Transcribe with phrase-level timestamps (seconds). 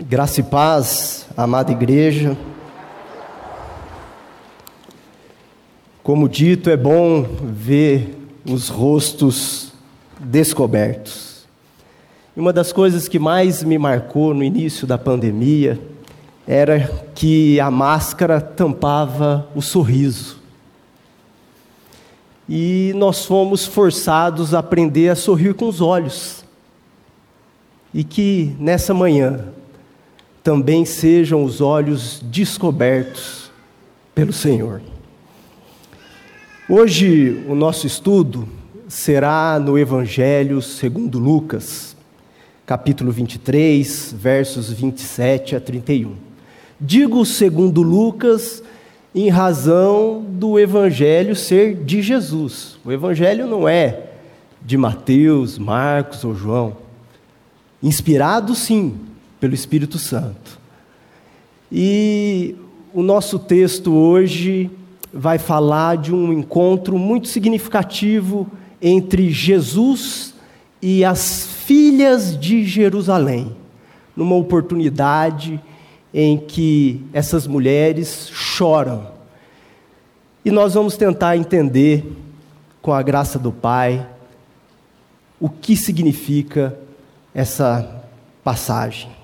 [0.00, 2.38] Graça e paz, amada igreja.
[6.04, 8.16] Como dito, é bom ver
[8.48, 9.72] os rostos
[10.20, 11.48] descobertos.
[12.36, 15.80] Uma das coisas que mais me marcou no início da pandemia
[16.46, 20.38] era que a máscara tampava o sorriso.
[22.48, 26.44] E nós fomos forçados a aprender a sorrir com os olhos.
[27.92, 29.52] E que nessa manhã
[30.48, 33.52] também sejam os olhos descobertos
[34.14, 34.80] pelo Senhor.
[36.66, 38.48] Hoje o nosso estudo
[38.88, 41.94] será no Evangelho segundo Lucas,
[42.64, 46.14] capítulo 23, versos 27 a 31.
[46.80, 48.62] Digo segundo Lucas
[49.14, 52.78] em razão do Evangelho ser de Jesus.
[52.86, 54.12] O Evangelho não é
[54.62, 56.74] de Mateus, Marcos ou João.
[57.82, 59.07] Inspirado, sim,
[59.40, 60.58] pelo Espírito Santo.
[61.70, 62.56] E
[62.92, 64.70] o nosso texto hoje
[65.12, 68.50] vai falar de um encontro muito significativo
[68.80, 70.34] entre Jesus
[70.80, 73.54] e as filhas de Jerusalém,
[74.16, 75.60] numa oportunidade
[76.12, 79.08] em que essas mulheres choram.
[80.44, 82.04] E nós vamos tentar entender,
[82.80, 84.06] com a graça do Pai,
[85.38, 86.78] o que significa
[87.34, 88.02] essa
[88.42, 89.17] passagem.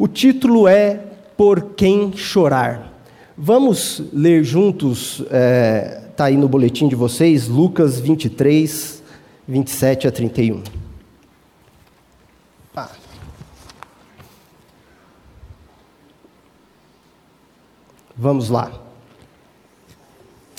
[0.00, 0.98] O título é
[1.36, 3.04] Por Quem Chorar.
[3.36, 9.02] Vamos ler juntos, está é, tá aí no boletim de vocês, Lucas 23,
[9.46, 10.62] 27 a 31.
[12.74, 12.88] Ah.
[18.16, 18.72] Vamos lá.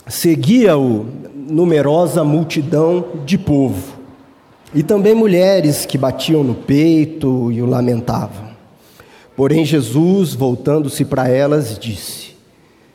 [0.07, 3.97] Seguia-o numerosa multidão de povo,
[4.71, 8.50] e também mulheres que batiam no peito e o lamentavam.
[9.35, 12.35] Porém, Jesus, voltando-se para elas, disse: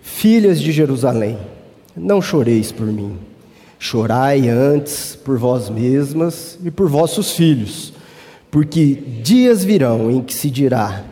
[0.02, 1.38] Filhas de Jerusalém,
[1.96, 3.18] não choreis por mim.
[3.78, 7.92] Chorai antes por vós mesmas e por vossos filhos,
[8.50, 11.04] porque dias virão em que se dirá: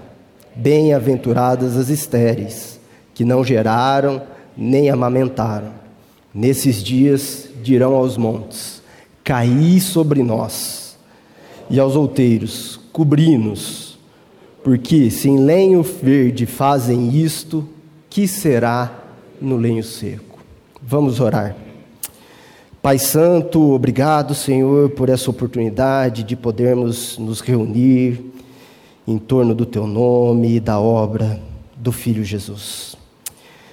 [0.54, 2.78] Bem-aventuradas as estéreis,
[3.14, 4.22] que não geraram
[4.56, 5.72] nem amamentaram.
[6.32, 8.82] Nesses dias dirão aos montes:
[9.22, 10.96] Caí sobre nós,
[11.68, 13.83] e aos outeiros: Cobri-nos
[14.64, 17.68] porque se em lenho verde fazem isto,
[18.08, 19.04] que será
[19.38, 20.38] no lenho seco?
[20.80, 21.54] Vamos orar.
[22.80, 28.32] Pai Santo, obrigado, Senhor, por essa oportunidade de podermos nos reunir
[29.06, 31.38] em torno do Teu nome e da obra
[31.76, 32.96] do Filho Jesus.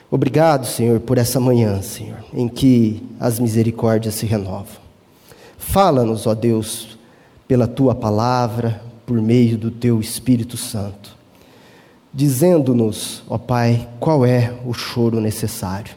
[0.09, 4.81] Obrigado, Senhor, por essa manhã, Senhor, em que as misericórdias se renovam.
[5.58, 6.97] Fala-nos, ó Deus,
[7.47, 11.16] pela Tua palavra, por meio do teu Espírito Santo,
[12.13, 15.95] dizendo-nos, ó Pai, qual é o choro necessário.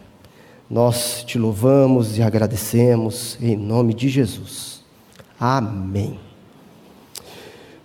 [0.69, 4.83] Nós te louvamos e agradecemos em nome de Jesus.
[5.39, 6.19] Amém.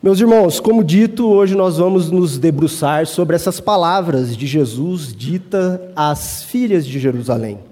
[0.01, 5.91] Meus irmãos, como dito, hoje nós vamos nos debruçar sobre essas palavras de Jesus dita
[5.93, 7.68] às filhas de Jerusalém.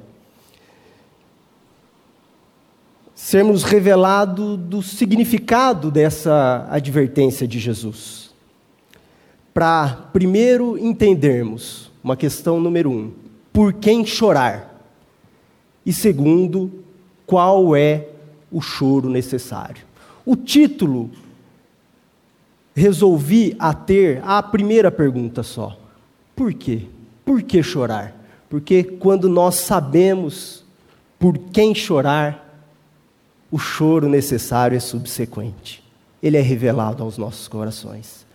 [3.28, 8.34] Sermos revelado do significado dessa advertência de Jesus.
[9.54, 13.12] Para primeiro entendermos uma questão número um:
[13.52, 14.82] por quem chorar?
[15.86, 16.72] E segundo,
[17.26, 18.08] qual é
[18.50, 19.84] o choro necessário?
[20.26, 21.12] O título
[22.74, 25.78] resolvi a ter a primeira pergunta só:
[26.34, 26.84] por quê?
[27.26, 28.16] Por que chorar?
[28.50, 30.64] Porque quando nós sabemos
[31.20, 32.47] por quem chorar,
[33.52, 35.84] o choro necessário é subsequente.
[36.22, 38.26] Ele é revelado aos nossos corações.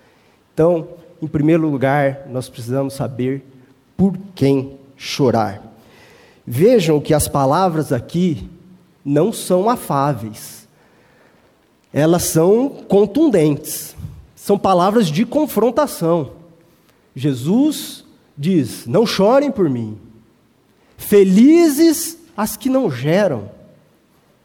[0.55, 0.89] Então,
[1.21, 3.45] em primeiro lugar, nós precisamos saber
[3.97, 5.63] por quem chorar.
[6.47, 8.49] Vejam que as palavras aqui
[9.05, 10.67] não são afáveis,
[11.93, 13.95] elas são contundentes,
[14.35, 16.33] são palavras de confrontação.
[17.15, 18.05] Jesus
[18.37, 19.99] diz: Não chorem por mim,
[20.97, 23.51] felizes as que não geram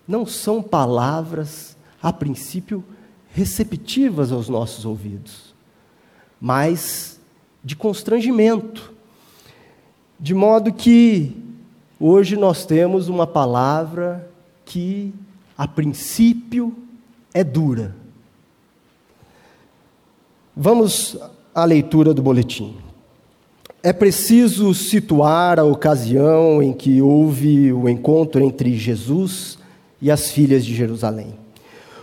[0.07, 2.83] não são palavras, a princípio,
[3.29, 5.53] receptivas aos nossos ouvidos,
[6.39, 7.19] mas
[7.63, 8.93] de constrangimento.
[10.19, 11.35] De modo que
[11.99, 14.31] hoje nós temos uma palavra
[14.65, 15.13] que,
[15.57, 16.75] a princípio,
[17.33, 17.95] é dura.
[20.55, 21.17] Vamos
[21.53, 22.75] à leitura do boletim.
[23.83, 29.59] É preciso situar a ocasião em que houve o encontro entre Jesus
[30.01, 31.35] e as filhas de Jerusalém.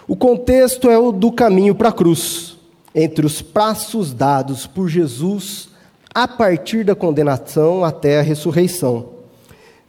[0.07, 2.53] O contexto é o do caminho para a cruz.
[2.95, 5.71] entre os passos dados por Jesus
[6.15, 9.09] a partir da condenação até a ressurreição.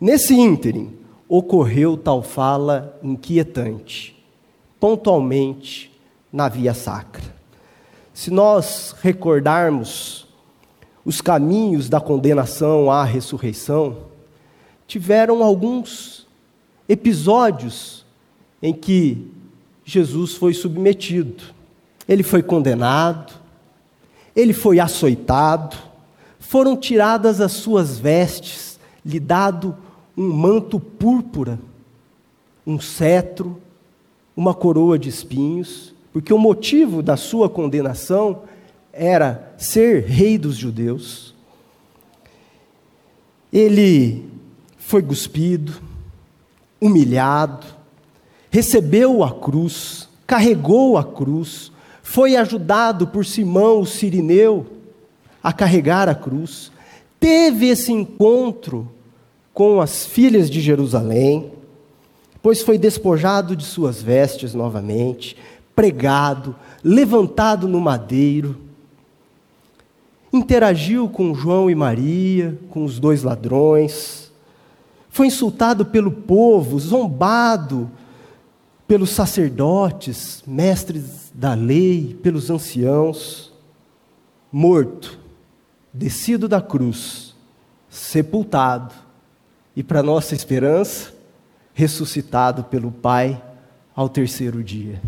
[0.02, 0.92] Nesse ínterim,
[1.30, 4.16] ocorreu tal fala inquietante,
[4.80, 5.92] pontualmente
[6.34, 7.24] na via sacra.
[8.12, 10.28] Se nós recordarmos
[11.06, 13.98] os caminhos da condenação à ressurreição,
[14.88, 16.25] tiveram alguns
[16.88, 18.06] episódios
[18.62, 19.32] em que
[19.84, 21.44] Jesus foi submetido.
[22.08, 23.34] Ele foi condenado,
[24.36, 25.76] ele foi açoitado,
[26.40, 29.76] foram tiradas as suas vestes, lhe dado
[30.18, 31.60] um manto púrpura,
[32.66, 33.62] um cetro,
[34.36, 38.44] uma coroa de espinhos, porque o motivo da sua condenação
[38.92, 41.34] era ser rei dos judeus.
[43.52, 44.26] Ele
[44.78, 45.74] foi cuspido,
[46.86, 47.66] humilhado,
[48.50, 51.72] recebeu a cruz, carregou a cruz,
[52.04, 54.66] foi ajudado por Simão, o sirineu,
[55.44, 56.72] a carregar a cruz,
[57.20, 58.90] teve esse encontro
[59.54, 61.52] com as filhas de Jerusalém,
[62.42, 65.36] pois foi despojado de suas vestes novamente,
[65.76, 68.58] pregado, levantado no madeiro,
[70.32, 74.25] interagiu com João e Maria, com os dois ladrões,
[75.16, 77.90] foi insultado pelo povo, zombado
[78.86, 83.54] pelos sacerdotes, mestres da lei, pelos anciãos,
[84.52, 85.18] morto
[85.94, 87.34] descido da cruz,
[87.88, 88.94] sepultado
[89.74, 91.14] e, para nossa esperança,
[91.74, 93.42] ressuscitado pelo Pai
[93.96, 95.02] ao terceiro dia.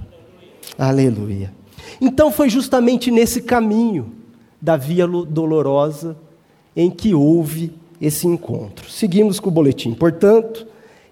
[0.80, 1.54] Aleluia.
[2.00, 4.14] Então foi justamente nesse caminho
[4.62, 6.16] da via dolorosa
[6.74, 8.90] em que houve esse encontro.
[8.90, 9.94] Seguimos com o boletim.
[9.94, 10.68] Portanto,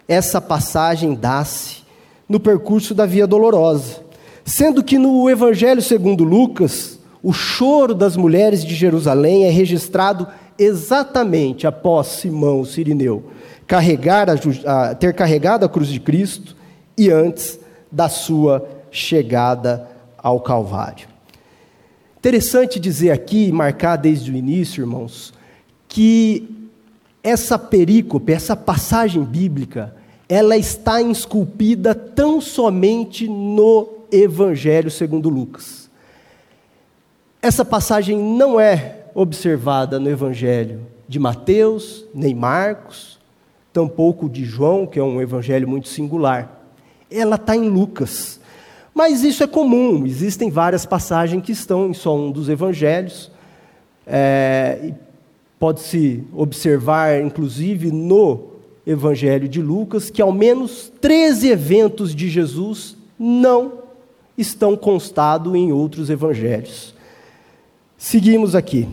[0.08, 1.84] essa passagem dá-se
[2.28, 4.02] no percurso da via dolorosa,
[4.44, 10.28] sendo que no Evangelho segundo Lucas, o choro das mulheres de Jerusalém é registrado
[10.58, 13.32] exatamente após Simão o Sirineu
[13.68, 14.36] carregar a,
[14.66, 16.56] a, ter carregado a cruz de Cristo
[16.98, 17.60] e antes
[17.92, 21.08] da sua chegada ao Calvário.
[22.18, 25.34] Interessante dizer aqui, marcar desde o início, irmãos,
[25.88, 26.65] que
[27.26, 29.96] essa perícope, essa passagem bíblica,
[30.30, 35.90] ela está esculpida tão somente no Evangelho segundo Lucas.
[37.42, 43.20] Essa passagem não é observada no Evangelho de Mateus, nem Marcos,
[43.74, 46.62] tampouco de João, que é um evangelho muito singular.
[47.10, 48.40] Ela está em Lucas.
[48.94, 53.32] Mas isso é comum, existem várias passagens que estão em só um dos evangelhos.
[54.06, 54.94] É,
[55.60, 58.56] Pode-se observar, inclusive, no
[58.86, 63.86] Evangelho de Lucas, que ao menos 13 eventos de Jesus não
[64.38, 66.94] estão constados em outros evangelhos.
[67.98, 68.88] Seguimos aqui.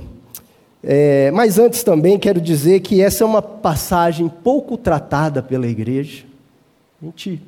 [0.83, 6.25] É, mas antes também quero dizer que essa é uma passagem pouco tratada pela igreja.
[7.01, 7.41] A gente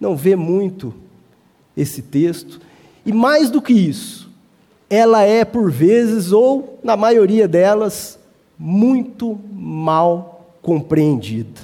[0.00, 0.94] não vê muito
[1.76, 2.60] esse texto.
[3.04, 4.30] E mais do que isso,
[4.88, 8.18] ela é por vezes, ou na maioria delas,
[8.62, 11.60] muito mal compreendida.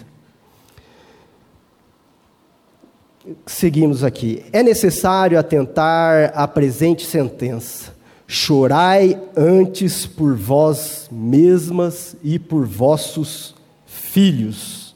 [3.47, 4.45] Seguimos aqui.
[4.53, 7.99] É necessário atentar à presente sentença
[8.31, 13.55] Chorai antes por vós mesmas e por vossos
[13.87, 14.95] filhos.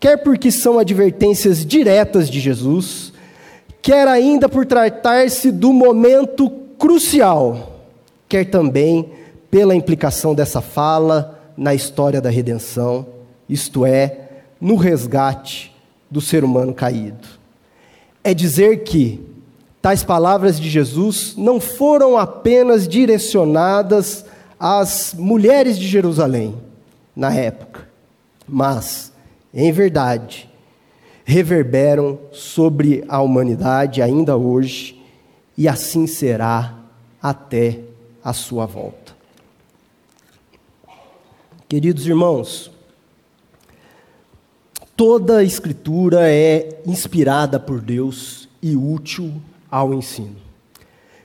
[0.00, 3.12] Quer porque são advertências diretas de Jesus,
[3.80, 7.86] quer ainda por tratar-se do momento crucial,
[8.28, 9.12] quer também
[9.50, 13.06] pela implicação dessa fala na história da redenção,
[13.48, 14.28] isto é,
[14.60, 15.74] no resgate
[16.10, 17.26] do ser humano caído.
[18.22, 19.30] É dizer que
[19.82, 24.26] Tais palavras de Jesus não foram apenas direcionadas
[24.58, 26.54] às mulheres de Jerusalém
[27.16, 27.88] na época,
[28.46, 29.10] mas,
[29.54, 30.50] em verdade,
[31.24, 35.00] reverberam sobre a humanidade ainda hoje
[35.56, 36.74] e assim será
[37.22, 37.80] até
[38.22, 38.99] a sua volta.
[41.70, 42.68] Queridos irmãos,
[44.96, 50.34] toda a Escritura é inspirada por Deus e útil ao ensino.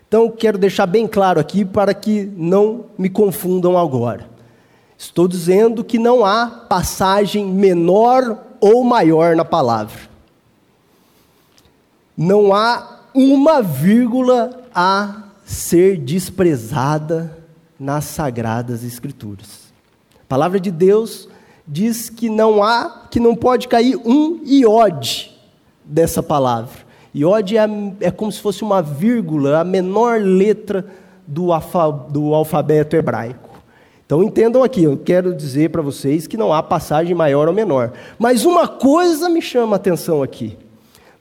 [0.08, 4.30] Então, quero deixar bem claro aqui para que não me confundam agora.
[4.96, 10.00] Estou dizendo que não há passagem menor ou maior na palavra.
[12.16, 17.36] Não há uma vírgula a ser desprezada
[17.80, 19.65] nas sagradas escrituras.
[20.26, 21.30] A palavra de Deus
[21.68, 25.32] diz que não há, que não pode cair um iode
[25.84, 26.84] dessa palavra.
[27.14, 27.68] Iode é,
[28.02, 30.84] é como se fosse uma vírgula, a menor letra
[31.28, 33.62] do, alfa, do alfabeto hebraico.
[34.04, 37.94] Então entendam aqui, eu quero dizer para vocês que não há passagem maior ou menor.
[38.18, 40.58] Mas uma coisa me chama a atenção aqui.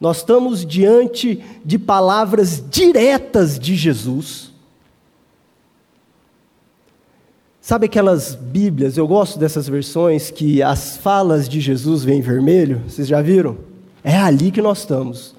[0.00, 4.53] Nós estamos diante de palavras diretas de Jesus.
[7.66, 12.82] Sabe aquelas Bíblias, eu gosto dessas versões que as falas de Jesus vêm em vermelho?
[12.86, 13.56] Vocês já viram?
[14.04, 15.34] É ali que nós estamos.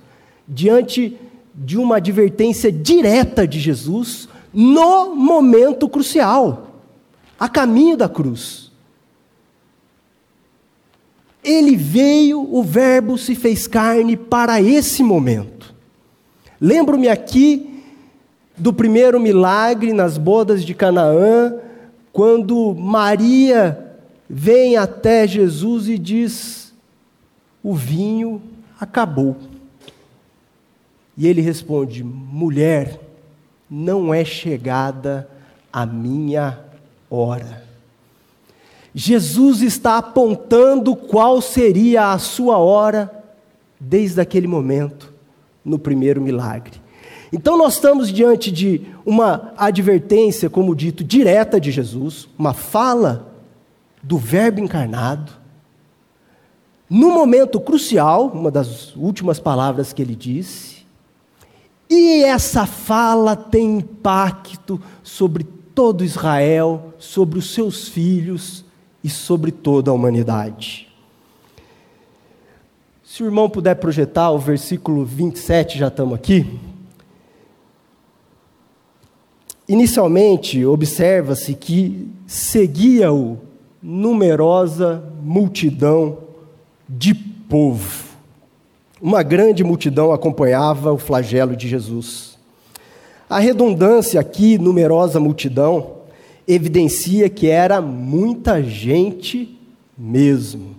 [0.48, 1.16] Diante
[1.54, 6.72] de uma advertência direta de Jesus no momento crucial
[7.40, 8.72] a caminho da cruz.
[11.44, 15.76] Ele veio, o Verbo se fez carne para esse momento.
[16.60, 17.84] Lembro-me aqui
[18.58, 21.60] do primeiro milagre nas bodas de Canaã,
[22.16, 23.94] quando Maria
[24.30, 26.74] vem até Jesus e diz:
[27.62, 28.42] O vinho
[28.80, 29.36] acabou.
[31.18, 33.02] E ele responde: Mulher,
[33.70, 35.30] não é chegada
[35.74, 36.58] a minha
[37.10, 37.66] hora.
[38.94, 43.12] Jesus está apontando qual seria a sua hora
[43.78, 45.14] desde aquele momento,
[45.66, 46.80] no primeiro milagre.
[47.32, 53.34] Então, nós estamos diante de uma advertência, como dito, direta de Jesus, uma fala
[54.02, 55.32] do Verbo encarnado.
[56.90, 60.86] No momento crucial, uma das últimas palavras que ele disse,
[61.90, 68.64] e essa fala tem impacto sobre todo Israel, sobre os seus filhos
[69.04, 70.88] e sobre toda a humanidade.
[73.04, 76.60] Se o irmão puder projetar o versículo 27, já estamos aqui.
[79.68, 83.40] Inicialmente, observa-se que seguia-o
[83.82, 86.20] numerosa multidão
[86.88, 88.06] de povo.
[89.02, 92.38] Uma grande multidão acompanhava o flagelo de Jesus.
[93.28, 95.96] A redundância aqui, numerosa multidão,
[96.48, 99.58] evidencia que era muita gente
[99.98, 100.76] mesmo.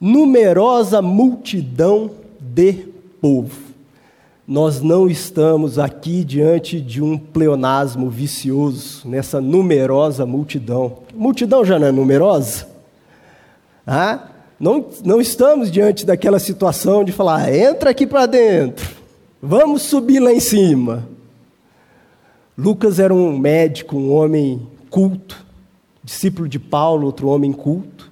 [0.00, 2.10] Numerosa multidão
[2.40, 2.72] de
[3.20, 3.67] povo.
[4.48, 11.00] Nós não estamos aqui diante de um pleonasmo vicioso, nessa numerosa multidão.
[11.14, 12.66] Multidão já não é numerosa?
[13.86, 14.26] Ah,
[14.58, 18.88] não, não estamos diante daquela situação de falar, entra aqui para dentro.
[19.42, 21.06] Vamos subir lá em cima.
[22.56, 25.44] Lucas era um médico, um homem culto,
[26.02, 28.10] discípulo de Paulo, outro homem culto.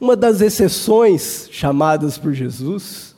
[0.00, 3.16] Uma das exceções chamadas por Jesus,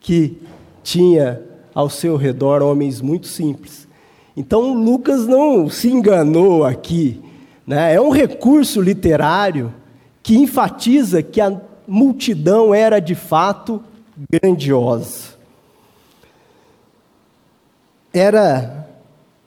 [0.00, 0.36] que
[0.84, 1.42] tinha
[1.74, 3.88] ao seu redor homens muito simples.
[4.36, 7.20] Então Lucas não se enganou aqui.
[7.66, 7.94] Né?
[7.94, 9.74] É um recurso literário
[10.22, 13.82] que enfatiza que a multidão era de fato
[14.30, 15.34] grandiosa
[18.14, 18.86] era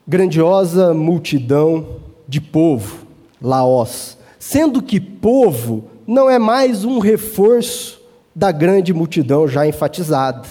[0.06, 3.08] grandiosa multidão de povo,
[3.42, 8.02] Laós, sendo que povo não é mais um reforço
[8.36, 10.46] da grande multidão já enfatizada.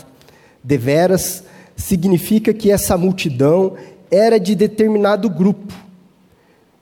[0.67, 1.45] Deveras
[1.77, 3.75] significa que essa multidão
[4.11, 5.73] era de determinado grupo.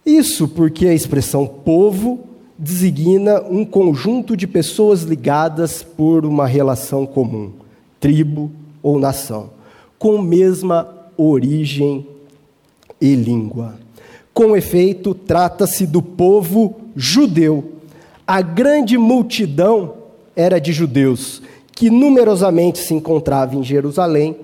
[0.06, 2.20] Isso porque a expressão povo
[2.58, 7.52] designa um conjunto de pessoas ligadas por uma relação comum,
[8.00, 8.50] tribo
[8.82, 9.50] ou nação,
[9.98, 12.06] com mesma origem
[12.98, 13.74] e língua.
[14.32, 17.72] Com efeito, trata-se do povo judeu.
[18.26, 19.92] A grande multidão
[20.34, 21.42] era de judeus,
[21.74, 24.36] que numerosamente se encontrava em Jerusalém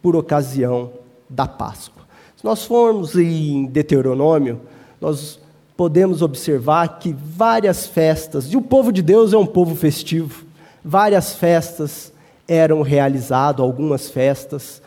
[0.00, 0.90] por ocasião
[1.28, 2.04] da Páscoa.
[2.36, 4.60] Se nós formos em Deuteronômio,
[5.00, 5.40] nós
[5.76, 10.44] podemos observar que várias festas, e o povo de Deus é um povo festivo,
[10.84, 12.12] várias festas
[12.48, 14.80] eram realizadas, algumas festas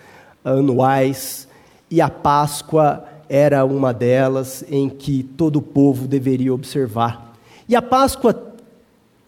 [0.44, 1.48] anuais,
[1.92, 7.34] e a Páscoa era uma delas em que todo o povo deveria observar.
[7.68, 8.49] E a Páscoa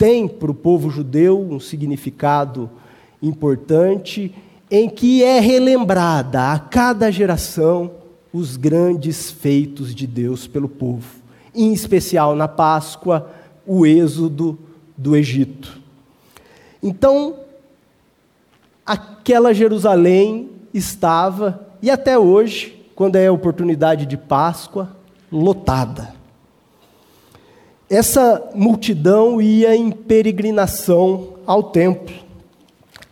[0.02, 2.68] tem para o povo judeu um significado
[3.22, 4.34] importante,
[4.72, 7.92] em que é relembrada a cada geração
[8.34, 11.08] os grandes feitos de Deus pelo povo,
[11.54, 13.30] em especial na Páscoa,
[13.64, 14.58] o êxodo
[14.98, 15.80] do Egito.
[16.82, 17.36] Então,
[18.84, 24.96] aquela Jerusalém estava, e até hoje, quando é oportunidade de Páscoa,
[25.32, 26.21] lotada.
[27.92, 32.16] Essa multidão ia em peregrinação ao templo.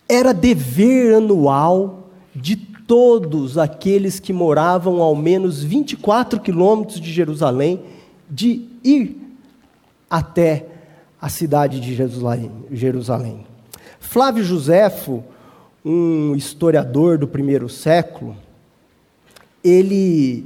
[0.07, 7.81] Era dever anual de todos aqueles que moravam ao menos 24 quilômetros de Jerusalém
[8.29, 9.17] de ir
[10.09, 10.65] até
[11.21, 11.93] a cidade de
[12.71, 13.45] Jerusalém.
[13.99, 15.23] Flávio Joséfo
[15.83, 18.35] um historiador do primeiro século,
[19.63, 20.45] ele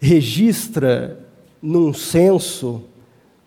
[0.00, 1.18] registra
[1.60, 2.82] num censo,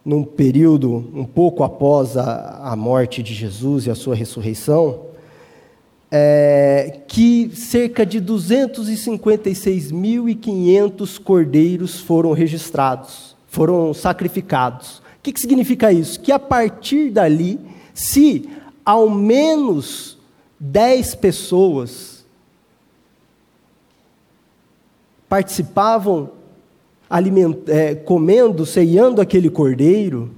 [0.04, 5.10] num período um pouco após a, a morte de Jesus e a sua ressurreição,
[6.12, 15.04] é, que cerca de 256.500 cordeiros foram registrados, foram sacrificados.
[15.20, 16.20] O que, que significa isso?
[16.20, 17.60] Que a partir dali,
[17.94, 18.50] se
[18.84, 20.18] ao menos
[20.60, 22.26] 10 pessoas
[25.28, 26.32] participavam
[27.68, 30.30] é, comendo, ceiando aquele cordeiro,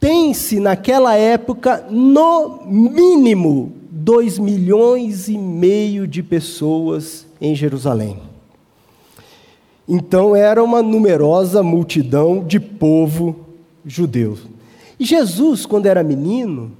[0.00, 8.18] pense naquela época, no mínimo, 2 milhões e meio de pessoas em Jerusalém.
[9.88, 13.36] Então era uma numerosa multidão de povo
[13.84, 14.36] judeu.
[14.98, 16.72] E Jesus, quando era menino,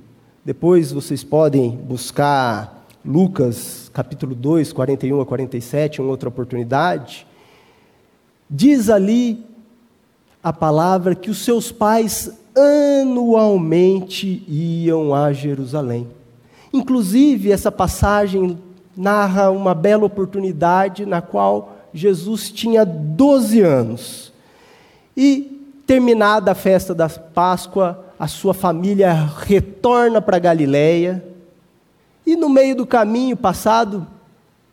[0.44, 7.26] depois vocês podem buscar Lucas capítulo 2, 41 a 47, uma outra oportunidade.
[8.48, 9.44] Diz ali
[10.42, 16.08] a palavra que os seus pais anualmente iam a Jerusalém.
[16.72, 18.58] Inclusive, essa passagem
[18.96, 24.32] narra uma bela oportunidade na qual Jesus tinha 12 anos.
[25.16, 31.24] E, terminada a festa da Páscoa, a sua família retorna para Galiléia.
[32.26, 34.06] E no meio do caminho, passado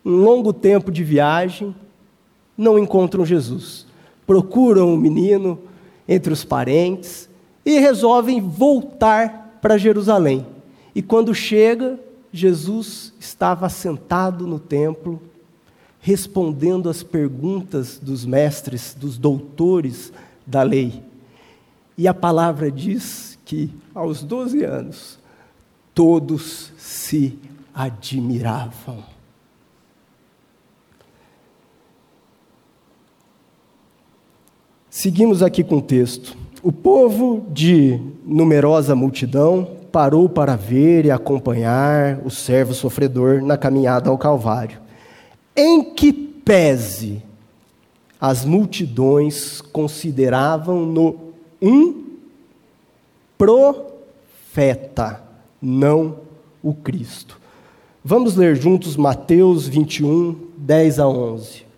[0.06, 1.76] um longo tempo de viagem,
[2.58, 3.86] não encontram Jesus.
[4.26, 5.60] Procuram o menino
[6.08, 7.30] entre os parentes
[7.66, 10.46] e resolvem voltar para Jerusalém.
[10.94, 12.00] E quando chega,
[12.32, 15.22] Jesus estava sentado no templo,
[16.00, 20.12] respondendo às perguntas dos mestres, dos doutores
[20.46, 21.02] da lei.
[21.98, 25.20] E a palavra diz que, aos 12 anos,
[25.94, 27.38] todos se
[27.74, 29.13] admiravam.
[35.04, 36.34] Seguimos aqui com o texto.
[36.62, 44.10] O povo de numerosa multidão parou para ver e acompanhar o servo sofredor na caminhada
[44.10, 44.80] ao Calvário.
[45.58, 47.22] Em que pese
[48.18, 52.06] as multidões consideravam-no um
[53.38, 55.22] profeta,
[55.62, 56.16] não
[56.64, 57.38] o Cristo.
[58.02, 61.73] Vamos ler juntos Mateus 21, 10 a 11.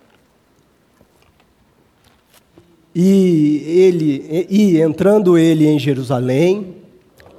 [2.98, 6.76] E ele e entrando ele em Jerusalém,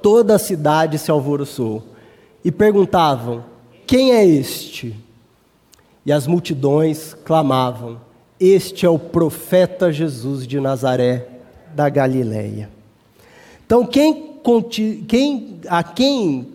[0.00, 1.82] toda a cidade se alvoroçou
[2.44, 3.44] e perguntavam:
[3.84, 4.94] Quem é este?
[6.06, 8.00] E as multidões clamavam:
[8.38, 11.26] Este é o profeta Jesus de Nazaré
[11.74, 12.70] da Galileia.
[13.66, 14.38] Então, quem,
[15.08, 16.52] quem, a quem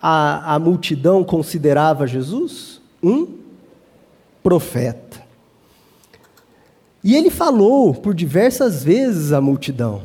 [0.00, 2.80] a, a multidão considerava Jesus?
[3.02, 3.28] Um
[4.42, 5.23] profeta.
[7.04, 10.00] E ele falou por diversas vezes à multidão.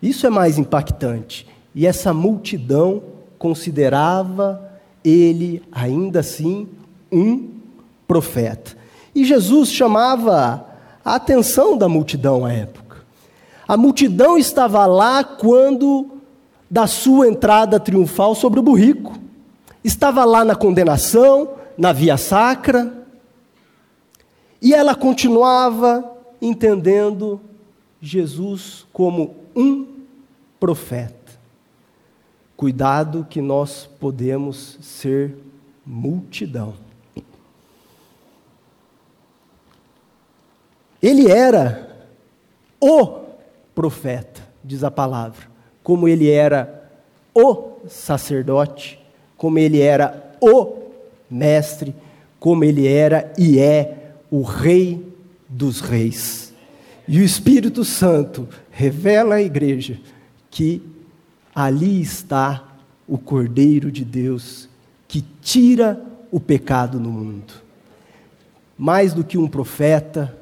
[0.00, 1.46] Isso é mais impactante.
[1.74, 3.02] E essa multidão
[3.38, 4.66] considerava
[5.04, 6.66] ele, ainda assim,
[7.12, 7.50] um
[8.08, 8.74] profeta.
[9.14, 10.64] E Jesus chamava
[11.04, 12.96] a atenção da multidão à época.
[13.68, 16.10] A multidão estava lá quando
[16.70, 19.18] da sua entrada triunfal sobre o burrico.
[19.84, 23.05] Estava lá na condenação, na via sacra,
[24.60, 27.40] e ela continuava entendendo
[28.00, 29.86] Jesus como um
[30.58, 31.14] profeta.
[32.56, 35.36] Cuidado que nós podemos ser
[35.84, 36.74] multidão.
[41.02, 42.08] Ele era
[42.80, 43.20] o
[43.74, 45.46] profeta, diz a palavra,
[45.82, 46.90] como ele era
[47.34, 48.98] o sacerdote,
[49.36, 50.78] como ele era o
[51.30, 51.94] mestre,
[52.40, 55.06] como ele era e é o Rei
[55.48, 56.52] dos Reis.
[57.08, 60.00] E o Espírito Santo revela à igreja
[60.50, 60.82] que
[61.54, 64.68] ali está o Cordeiro de Deus
[65.06, 67.54] que tira o pecado no mundo.
[68.76, 70.36] Mais do que um profeta,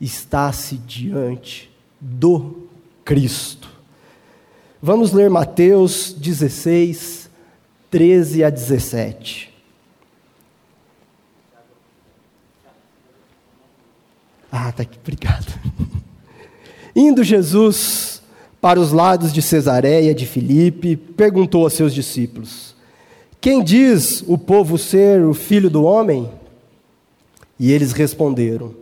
[0.00, 2.68] está-se diante do
[3.04, 3.70] Cristo.
[4.82, 7.30] Vamos ler Mateus 16,
[7.88, 9.51] 13 a 17.
[14.54, 15.58] Ah, tá aqui, obrigado.
[16.94, 18.20] Indo Jesus
[18.60, 22.76] para os lados de Cesareia de Filipe, perguntou a seus discípulos:
[23.40, 26.28] Quem diz o povo ser o filho do homem?
[27.58, 28.74] E eles responderam: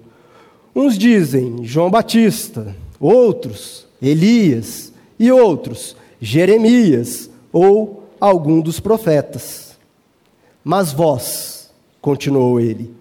[0.74, 9.78] Uns dizem João Batista, outros Elias, e outros Jeremias ou algum dos profetas.
[10.64, 12.92] Mas vós, continuou ele,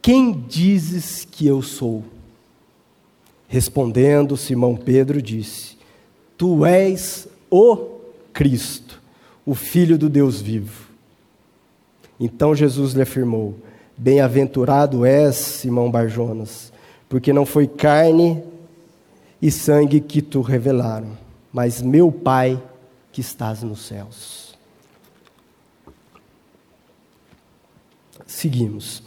[0.00, 2.13] Quem dizes que eu sou?
[3.48, 5.76] Respondendo, Simão Pedro disse:
[6.36, 7.98] Tu és o
[8.32, 9.00] Cristo,
[9.44, 10.88] o Filho do Deus vivo.
[12.18, 13.54] Então Jesus lhe afirmou:
[13.96, 16.72] Bem-aventurado és, Simão Barjonas,
[17.08, 18.42] porque não foi carne
[19.40, 21.10] e sangue que tu revelaram,
[21.52, 22.60] mas meu Pai
[23.12, 24.58] que estás nos céus.
[28.26, 29.02] Seguimos.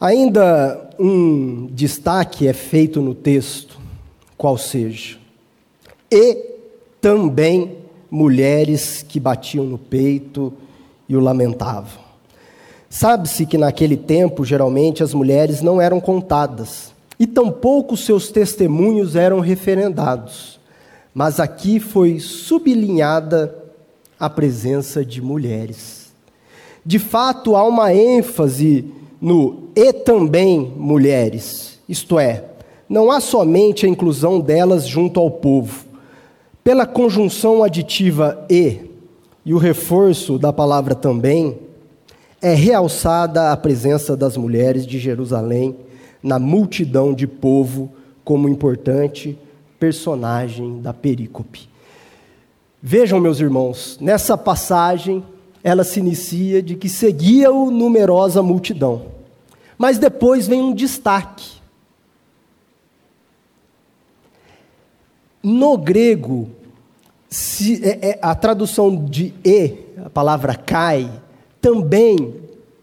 [0.00, 3.78] Ainda um destaque é feito no texto,
[4.34, 5.18] qual seja,
[6.10, 6.36] e
[7.02, 7.76] também
[8.10, 10.54] mulheres que batiam no peito
[11.06, 12.02] e o lamentavam.
[12.88, 19.38] Sabe-se que naquele tempo, geralmente, as mulheres não eram contadas, e tampouco seus testemunhos eram
[19.38, 20.58] referendados.
[21.12, 23.54] Mas aqui foi sublinhada
[24.18, 26.10] a presença de mulheres.
[26.86, 32.44] De fato, há uma ênfase no e também mulheres, isto é,
[32.88, 35.84] não há somente a inclusão delas junto ao povo.
[36.64, 38.90] Pela conjunção aditiva e
[39.44, 41.58] e o reforço da palavra também,
[42.42, 45.76] é realçada a presença das mulheres de Jerusalém
[46.22, 47.90] na multidão de povo
[48.24, 49.38] como importante
[49.78, 51.68] personagem da perícope.
[52.82, 55.24] Vejam, meus irmãos, nessa passagem
[55.62, 59.06] ela se inicia de que seguia-o numerosa multidão.
[59.76, 61.60] Mas depois vem um destaque.
[65.42, 66.50] No grego,
[67.28, 71.10] se, é, é, a tradução de e, a palavra cai,
[71.60, 72.34] também,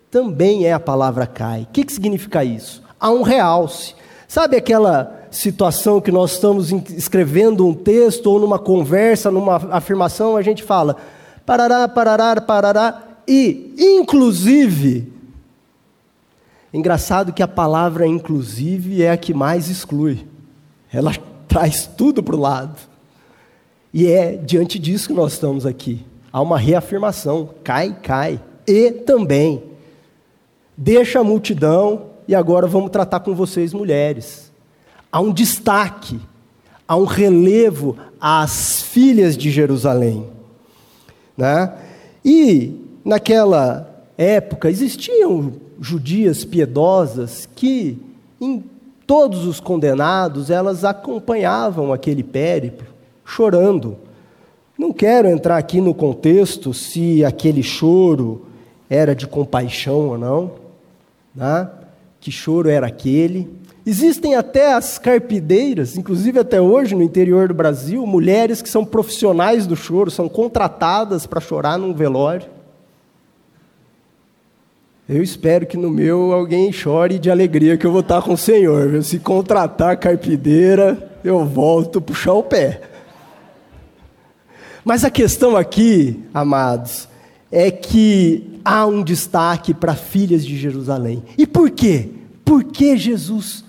[0.09, 1.63] também é a palavra cai.
[1.63, 2.81] O que, que significa isso?
[2.99, 3.93] Há um realce.
[4.27, 10.41] Sabe aquela situação que nós estamos escrevendo um texto ou numa conversa, numa afirmação, a
[10.41, 10.97] gente fala
[11.47, 15.13] parará, parará, parará, e inclusive.
[16.73, 20.27] Engraçado que a palavra inclusive é a que mais exclui.
[20.91, 21.13] Ela
[21.47, 22.77] traz tudo para o lado.
[23.93, 26.05] E é diante disso que nós estamos aqui.
[26.33, 29.63] Há uma reafirmação: cai, cai e também.
[30.75, 34.51] Deixa a multidão e agora vamos tratar com vocês, mulheres.
[35.09, 36.19] Há um destaque,
[36.85, 40.36] há um relevo às filhas de Jerusalém.
[41.37, 41.71] Né?
[42.25, 42.73] E
[43.05, 47.99] naquela época existiam judias piedosas que,
[48.41, 48.63] em
[49.05, 52.87] todos os condenados, elas acompanhavam aquele périplo,
[53.23, 53.97] chorando.
[54.77, 58.45] Não quero entrar aqui no contexto se aquele choro
[58.89, 60.51] era de compaixão ou não,
[61.35, 61.69] né?
[62.19, 63.49] que choro era aquele.
[63.89, 69.65] Existem até as carpideiras, inclusive até hoje no interior do Brasil, mulheres que são profissionais
[69.65, 72.49] do choro, são contratadas para chorar num velório.
[75.07, 78.37] Eu espero que no meu alguém chore de alegria que eu vou estar com o
[78.37, 79.01] Senhor.
[79.01, 82.81] Se contratar carpideira, eu volto puxar o pé.
[84.83, 87.07] Mas a questão aqui, amados,
[87.49, 91.23] é que há um destaque para filhas de Jerusalém.
[91.37, 92.09] E por quê?
[92.43, 93.65] Por que Jesus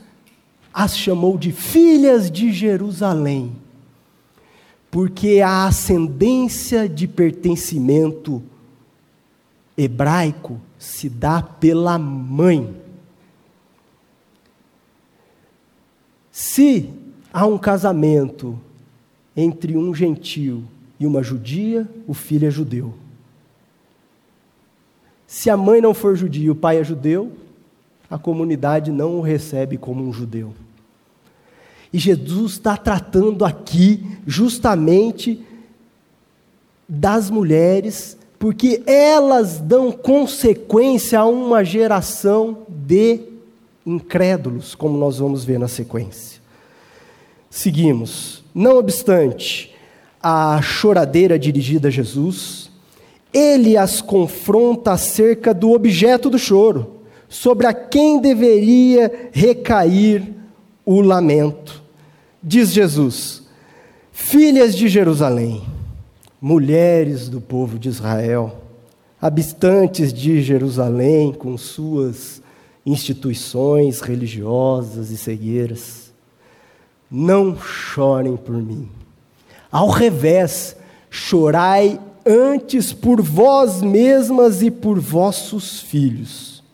[0.79, 3.57] as chamou de filhas de Jerusalém?
[4.89, 8.41] Porque a ascendência de pertencimento
[9.77, 12.77] hebraico se dá pela mãe.
[16.31, 16.89] Se
[17.33, 18.57] há um casamento
[19.37, 20.63] entre um gentil
[21.01, 22.95] e uma judia, o filho é judeu.
[25.27, 27.33] Se a mãe não for judia e o pai é judeu,
[28.09, 30.55] a comunidade não o recebe como um judeu.
[31.93, 35.41] E Jesus está tratando aqui justamente
[36.89, 43.21] das mulheres, porque elas dão consequência a uma geração de
[43.85, 46.41] incrédulos, como nós vamos ver na sequência.
[47.51, 48.45] Seguimos.
[48.55, 49.75] Não obstante
[50.23, 52.71] a choradeira dirigida a Jesus,
[53.33, 56.97] ele as confronta acerca do objeto do choro,
[57.29, 60.38] sobre a quem deveria recair
[60.91, 61.83] o lamento.
[62.43, 63.43] Diz Jesus:
[64.11, 65.63] Filhas de Jerusalém,
[66.41, 68.63] mulheres do povo de Israel,
[69.21, 72.41] habitantes de Jerusalém com suas
[72.87, 76.11] instituições religiosas e cegueiras,
[77.11, 78.89] não chorem por mim.
[79.71, 80.75] Ao revés,
[81.11, 86.65] chorai antes por vós mesmas e por vossos filhos.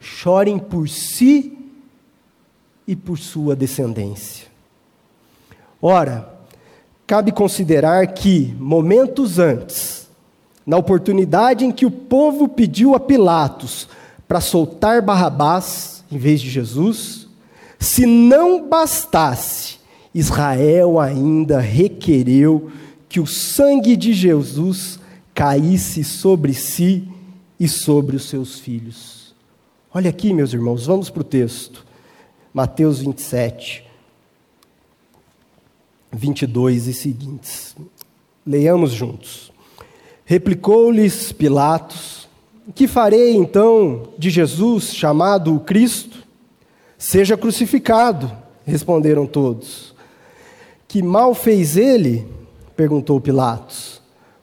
[0.00, 1.53] Chorem por si
[2.86, 4.46] e por sua descendência.
[5.80, 6.28] Ora,
[7.06, 10.08] cabe considerar que, momentos antes,
[10.66, 13.88] na oportunidade em que o povo pediu a Pilatos
[14.26, 17.28] para soltar Barrabás, em vez de Jesus?
[17.78, 19.78] Se não bastasse,
[20.14, 22.70] Israel ainda requereu
[23.08, 24.98] que o sangue de Jesus
[25.34, 27.08] caísse sobre si
[27.58, 29.34] e sobre os seus filhos.
[29.92, 31.84] Olha aqui, meus irmãos, vamos para o texto.
[32.54, 33.84] Mateus 27,
[36.12, 37.74] 22 e seguintes.
[38.46, 39.50] Leiamos juntos.
[40.24, 42.28] Replicou-lhes Pilatos:
[42.72, 46.22] Que farei então de Jesus, chamado o Cristo?
[46.96, 48.30] Seja crucificado,
[48.64, 49.92] responderam todos.
[50.86, 52.24] Que mal fez ele?
[52.76, 54.00] perguntou Pilatos.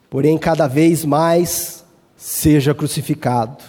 [0.10, 1.86] Porém, cada vez mais
[2.18, 3.64] seja crucificado.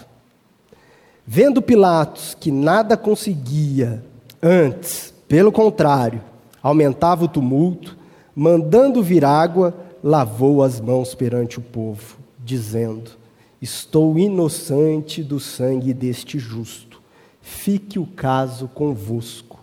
[1.24, 4.04] Vendo Pilatos que nada conseguia,
[4.42, 6.20] antes, pelo contrário,
[6.62, 7.96] aumentava o tumulto,
[8.34, 13.12] mandando vir água, lavou as mãos perante o povo, dizendo:
[13.60, 17.00] Estou inocente do sangue deste justo,
[17.40, 19.60] fique o caso convosco.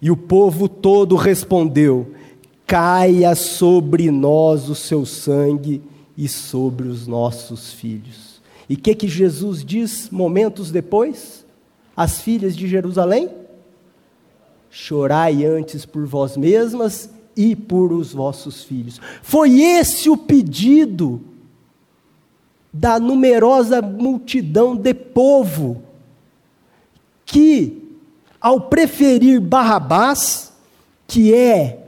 [0.00, 2.12] E o povo todo respondeu:
[2.66, 5.82] Caia sobre nós o seu sangue
[6.16, 8.40] e sobre os nossos filhos.
[8.68, 11.46] E o que, que Jesus diz momentos depois?
[11.96, 13.45] As filhas de Jerusalém?
[14.78, 19.00] Chorai antes por vós mesmas e por os vossos filhos.
[19.22, 21.18] Foi esse o pedido
[22.70, 25.82] da numerosa multidão de povo
[27.24, 27.90] que,
[28.38, 30.52] ao preferir Barrabás,
[31.06, 31.78] que é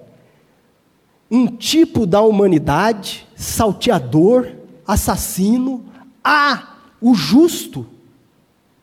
[1.30, 4.48] um tipo da humanidade, salteador,
[4.86, 5.84] assassino,
[6.24, 7.86] a o justo,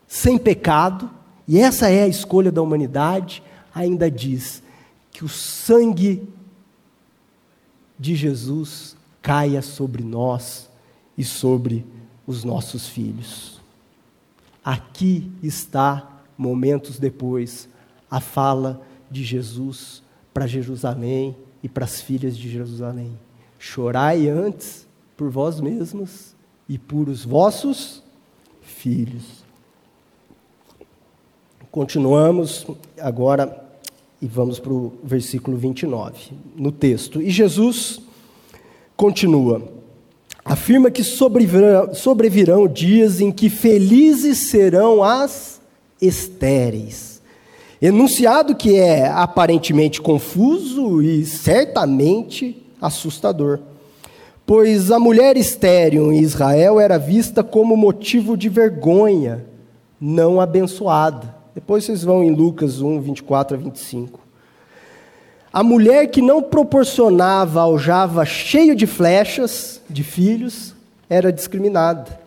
[0.06, 1.10] sem pecado,
[1.48, 3.42] e essa é a escolha da humanidade,
[3.76, 4.62] ainda diz
[5.12, 6.26] que o sangue
[7.98, 10.70] de Jesus caia sobre nós
[11.16, 11.84] e sobre
[12.26, 13.60] os nossos filhos.
[14.64, 17.68] Aqui está, momentos depois,
[18.10, 23.18] a fala de Jesus para Jerusalém e para as filhas de Jerusalém:
[23.58, 24.86] Chorai antes
[25.18, 26.34] por vós mesmos
[26.66, 28.02] e por os vossos
[28.62, 29.44] filhos.
[31.70, 32.66] Continuamos
[32.98, 33.65] agora
[34.26, 37.22] e vamos para o versículo 29, no texto.
[37.22, 38.00] E Jesus
[38.96, 39.62] continua:
[40.44, 45.60] afirma que sobrevirão, sobrevirão dias em que felizes serão as
[46.02, 47.22] estéreis.
[47.80, 53.60] Enunciado que é aparentemente confuso e certamente assustador.
[54.44, 59.46] Pois a mulher estéril em Israel era vista como motivo de vergonha,
[60.00, 61.35] não abençoada.
[61.56, 64.20] Depois vocês vão em Lucas 1, 24 a 25.
[65.50, 70.74] A mulher que não proporcionava ao Java cheio de flechas, de filhos,
[71.08, 72.20] era discriminada.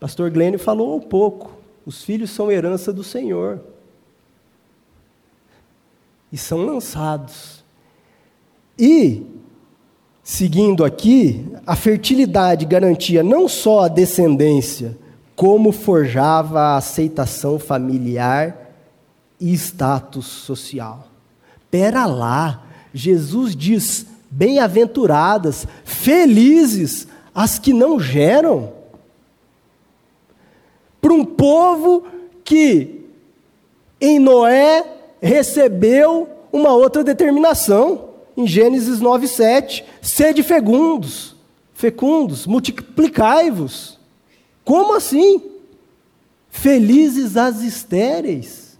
[0.00, 1.52] Pastor Glênio falou um pouco.
[1.86, 3.60] Os filhos são herança do Senhor.
[6.32, 7.64] E são lançados.
[8.76, 9.24] E,
[10.20, 14.98] seguindo aqui, a fertilidade garantia não só a descendência,
[15.36, 18.70] como forjava a aceitação familiar
[19.40, 21.08] e status social.
[21.70, 28.72] Pera lá, Jesus diz: bem-aventuradas, felizes as que não geram.
[31.00, 32.06] Para um povo
[32.44, 33.04] que
[34.00, 34.84] em Noé
[35.20, 41.34] recebeu uma outra determinação, em Gênesis 9:7, sede fecundos,
[41.74, 43.93] fecundos, multiplicai-vos.
[44.64, 45.42] Como assim?
[46.48, 48.78] Felizes as estéreis.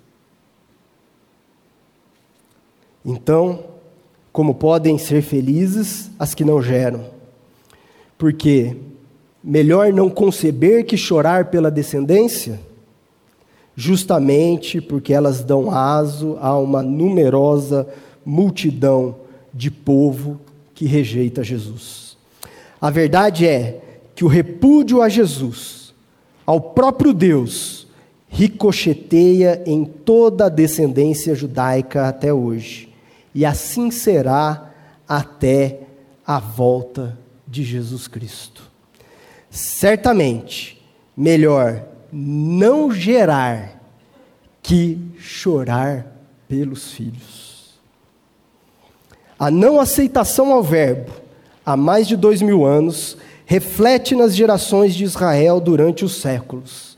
[3.04, 3.64] Então,
[4.32, 7.04] como podem ser felizes as que não geram?
[8.16, 8.76] Porque
[9.42, 12.58] melhor não conceber que chorar pela descendência,
[13.76, 17.86] justamente porque elas dão aso a uma numerosa
[18.24, 19.16] multidão
[19.52, 20.40] de povo
[20.74, 22.16] que rejeita Jesus.
[22.80, 23.83] A verdade é
[24.14, 25.94] que o repúdio a Jesus,
[26.46, 27.86] ao próprio Deus,
[28.28, 32.92] ricocheteia em toda a descendência judaica até hoje.
[33.34, 34.72] E assim será
[35.08, 35.80] até
[36.26, 38.62] a volta de Jesus Cristo.
[39.50, 40.82] Certamente,
[41.16, 43.80] melhor não gerar
[44.62, 46.06] que chorar
[46.48, 47.74] pelos filhos.
[49.38, 51.12] A não aceitação ao Verbo,
[51.64, 56.96] há mais de dois mil anos, reflete nas gerações de Israel durante os séculos.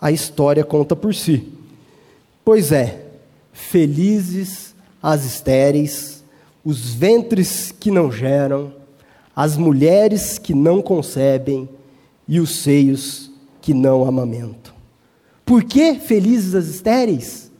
[0.00, 1.48] A história conta por si.
[2.44, 3.06] Pois é,
[3.52, 6.24] felizes as estéreis,
[6.64, 8.72] os ventres que não geram,
[9.34, 11.68] as mulheres que não concebem
[12.26, 14.72] e os seios que não amamentam.
[15.44, 17.50] Por que felizes as estéreis?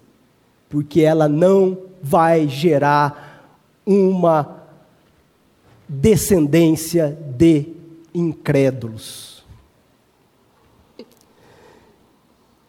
[0.68, 3.47] Porque ela não vai gerar
[3.85, 4.62] uma
[5.88, 7.82] descendência de
[8.14, 9.44] incrédulos.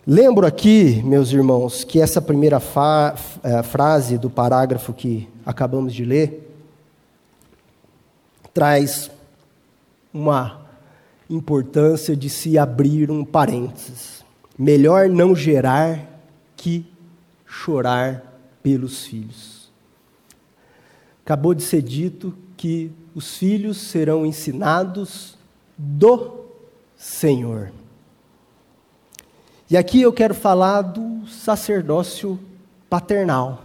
[0.06, 6.49] Lembro aqui, meus irmãos, que essa primeira eh, frase do parágrafo que acabamos de ler
[8.53, 9.10] traz
[10.13, 10.67] uma
[11.29, 14.23] importância de se abrir um parênteses.
[14.60, 15.99] Melhor não gerar
[16.56, 16.86] que
[17.45, 18.23] chorar
[18.62, 19.71] pelos filhos.
[21.23, 25.38] Acabou de ser dito que os filhos serão ensinados
[25.78, 26.45] do
[26.95, 27.71] Senhor.
[29.69, 32.39] E aqui eu quero falar do sacerdócio
[32.89, 33.63] paternal.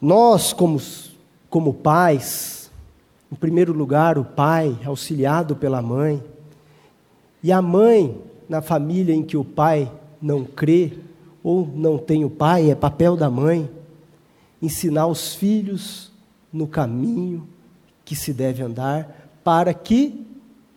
[0.00, 0.80] Nós, como,
[1.50, 2.70] como pais,
[3.32, 6.22] em primeiro lugar, o pai, auxiliado pela mãe,
[7.42, 10.98] e a mãe, na família em que o pai não crê
[11.42, 13.68] ou não tem o pai, é papel da mãe,
[14.62, 16.07] ensinar os filhos
[16.52, 17.46] no caminho
[18.04, 20.26] que se deve andar, para que,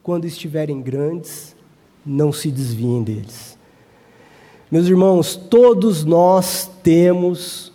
[0.04, 1.56] quando estiverem grandes,
[2.06, 3.58] não se desviem deles.
[4.72, 7.72] Meus irmãos, todos nós temos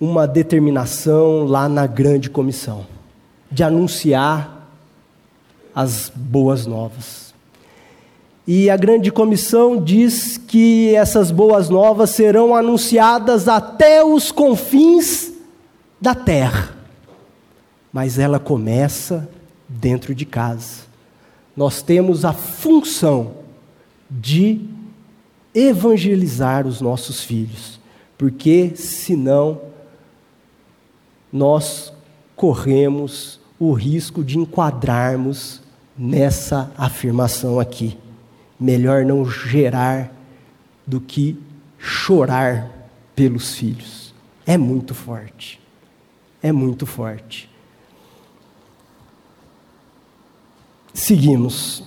[0.00, 2.86] uma determinação lá na grande comissão
[3.50, 4.68] de anunciar
[5.74, 7.34] as boas novas.
[8.46, 15.32] E a grande comissão diz que essas boas novas serão anunciadas até os confins
[16.00, 16.77] da terra.
[17.92, 19.28] Mas ela começa
[19.68, 20.82] dentro de casa.
[21.56, 23.34] Nós temos a função
[24.10, 24.60] de
[25.54, 27.80] evangelizar os nossos filhos,
[28.16, 29.60] porque senão
[31.32, 31.92] nós
[32.36, 35.60] corremos o risco de enquadrarmos
[35.96, 37.98] nessa afirmação aqui.
[38.58, 40.12] Melhor não gerar
[40.86, 41.38] do que
[41.78, 42.70] chorar
[43.14, 44.14] pelos filhos.
[44.46, 45.60] É muito forte.
[46.40, 47.47] É muito forte.
[50.98, 51.84] Seguimos.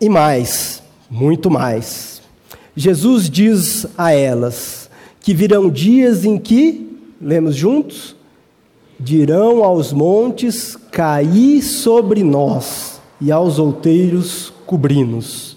[0.00, 2.22] E mais, muito mais.
[2.76, 8.14] Jesus diz a elas que virão dias em que, lemos juntos,
[9.00, 15.56] dirão aos montes: Caí sobre nós, e aos outeiros cobri-nos.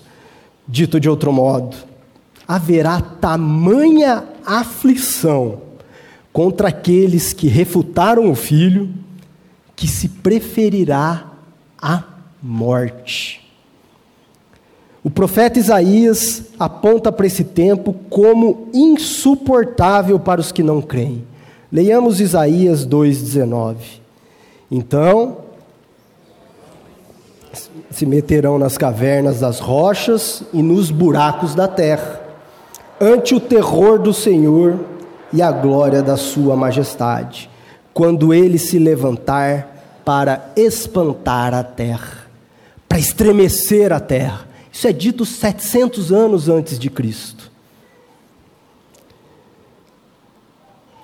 [0.67, 1.77] Dito de outro modo,
[2.47, 5.61] haverá tamanha aflição
[6.33, 8.89] contra aqueles que refutaram o filho,
[9.79, 11.23] que se preferirá
[11.81, 12.03] a
[12.43, 13.49] morte.
[15.01, 21.23] O profeta Isaías aponta para esse tempo como insuportável para os que não creem.
[21.71, 23.77] Leiamos Isaías 2,19.
[24.69, 25.37] Então,
[27.89, 32.19] se meterão nas cavernas das rochas e nos buracos da terra,
[32.99, 34.77] ante o terror do Senhor
[35.31, 37.49] e a glória da Sua majestade,
[37.93, 42.25] quando ele se levantar para espantar a terra,
[42.87, 44.47] para estremecer a terra.
[44.71, 47.51] Isso é dito 700 anos antes de Cristo.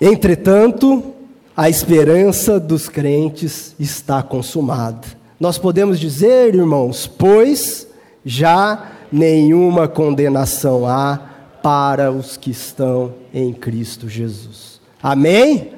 [0.00, 1.14] Entretanto,
[1.56, 5.06] a esperança dos crentes está consumada.
[5.38, 7.86] Nós podemos dizer, irmãos, pois
[8.24, 11.18] já nenhuma condenação há
[11.62, 14.80] para os que estão em Cristo Jesus.
[15.02, 15.75] Amém?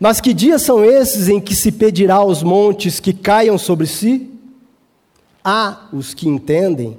[0.00, 4.30] Mas que dias são esses em que se pedirá aos montes que caiam sobre si?
[5.44, 6.98] Há os que entendem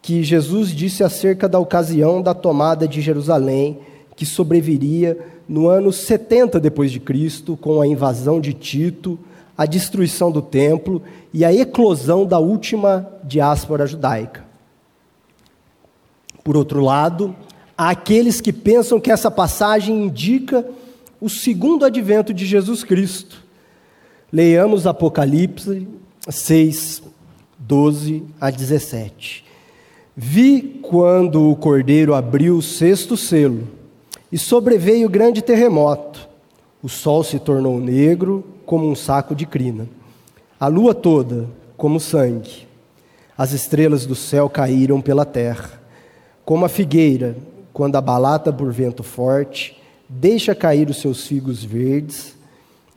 [0.00, 3.80] que Jesus disse acerca da ocasião da tomada de Jerusalém
[4.14, 9.18] que sobreviria no ano 70 depois de Cristo, com a invasão de Tito,
[9.58, 11.02] a destruição do templo
[11.34, 14.44] e a eclosão da última diáspora judaica.
[16.44, 17.34] Por outro lado,
[17.76, 20.64] há aqueles que pensam que essa passagem indica
[21.20, 23.44] o segundo advento de Jesus Cristo.
[24.32, 25.88] Leiamos Apocalipse
[26.28, 27.02] 6,
[27.58, 29.44] 12 a 17.
[30.16, 33.68] Vi quando o cordeiro abriu o sexto selo
[34.30, 36.28] e sobreveio grande terremoto.
[36.82, 39.88] O sol se tornou negro como um saco de crina,
[40.58, 42.66] a lua toda como sangue.
[43.36, 45.80] As estrelas do céu caíram pela terra,
[46.44, 47.36] como a figueira,
[47.72, 49.76] quando abalada por vento forte,
[50.08, 52.36] deixa cair os seus figos verdes,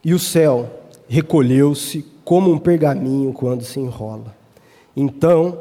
[0.03, 0.69] e o céu
[1.07, 4.35] recolheu-se como um pergaminho quando se enrola.
[4.95, 5.57] Então,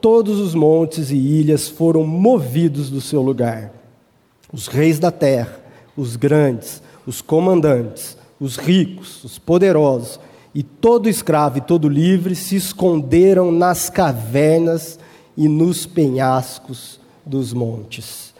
[0.00, 3.76] todos os montes e ilhas foram movidos do seu lugar
[4.52, 5.58] os reis da terra,
[5.96, 10.20] os grandes, os comandantes, os ricos, os poderosos
[10.54, 14.98] e todo escravo e todo livre se esconderam nas cavernas
[15.36, 18.34] e nos penhascos dos montes.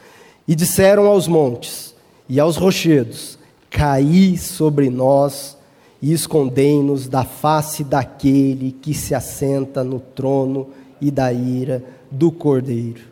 [0.49, 1.95] E disseram aos montes
[2.29, 3.39] e aos rochedos:
[3.71, 5.57] Caí sobre nós
[6.01, 10.69] e escondei-nos da face daquele que se assenta no trono
[11.01, 13.03] e da ira do cordeiro.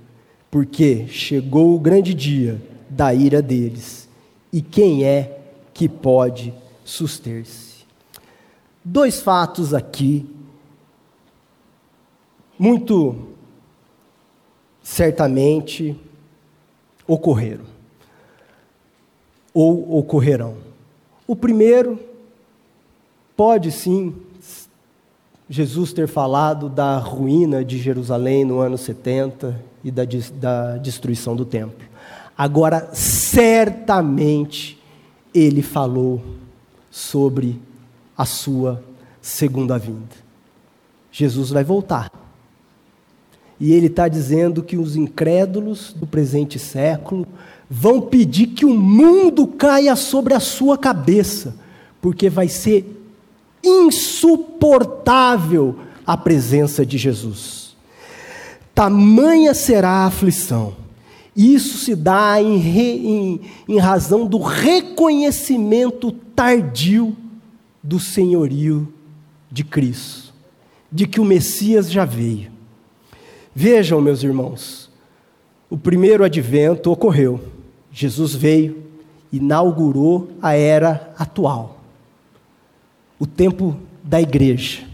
[0.51, 4.09] Porque chegou o grande dia da ira deles,
[4.53, 5.41] e quem é
[5.73, 6.55] que pode
[6.85, 7.85] suster-se?
[8.85, 10.25] Dois fatos aqui,
[12.57, 13.35] muito
[14.83, 15.99] certamente
[17.07, 17.65] ocorreram,
[19.55, 20.57] ou ocorrerão.
[21.27, 21.99] O primeiro,
[23.37, 24.15] pode sim
[25.49, 30.03] Jesus ter falado da ruína de Jerusalém no ano 70 e da,
[30.35, 31.87] da destruição do templo.
[32.37, 34.81] Agora, certamente,
[35.33, 36.21] ele falou
[36.91, 37.61] sobre
[38.17, 38.83] a sua
[39.21, 40.25] segunda vinda.
[41.13, 42.11] Jesus vai voltar.
[43.61, 47.27] E ele está dizendo que os incrédulos do presente século
[47.77, 51.57] vão pedir que o mundo caia sobre a sua cabeça,
[52.01, 53.05] porque vai ser
[53.65, 57.75] insuportável a presença de Jesus.
[58.73, 60.77] Tamanha será a aflição.
[61.35, 67.17] Isso se dá em, em, em razão do reconhecimento tardio
[67.83, 68.87] do senhorio
[69.51, 70.33] de Cristo,
[70.93, 72.53] de que o Messias já veio.
[73.53, 74.89] Vejam, meus irmãos,
[75.69, 77.54] o primeiro advento ocorreu.
[77.97, 78.83] Jesus veio,
[79.33, 81.79] inaugurou a era atual,
[83.21, 84.85] o tempo da igreja,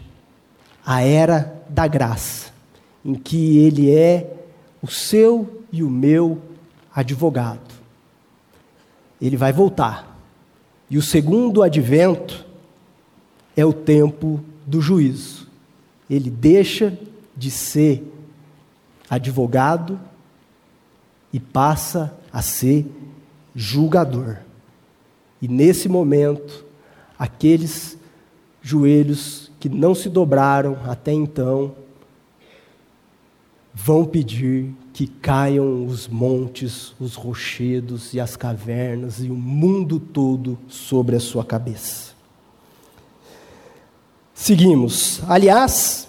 [0.85, 2.53] a era da graça,
[3.03, 4.45] em que ele é
[4.83, 6.43] o seu e o meu
[6.95, 7.73] advogado.
[9.19, 10.21] Ele vai voltar.
[10.91, 12.45] E o segundo advento
[13.57, 15.49] é o tempo do juízo.
[16.09, 16.99] Ele deixa
[17.35, 18.05] de ser
[19.09, 19.99] advogado
[21.33, 22.87] e passa a ser
[23.55, 24.39] julgador.
[25.41, 26.64] E nesse momento,
[27.18, 27.99] aqueles
[28.62, 31.74] joelhos que não se dobraram até então
[33.72, 40.59] vão pedir que caiam os montes, os rochedos e as cavernas e o mundo todo
[40.68, 42.12] sobre a sua cabeça.
[44.35, 45.22] Seguimos.
[45.28, 46.09] Aliás,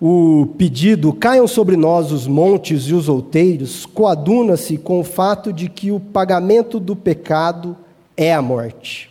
[0.00, 5.68] o pedido caiam sobre nós os montes e os outeiros coaduna-se com o fato de
[5.68, 7.76] que o pagamento do pecado
[8.16, 9.10] é a morte.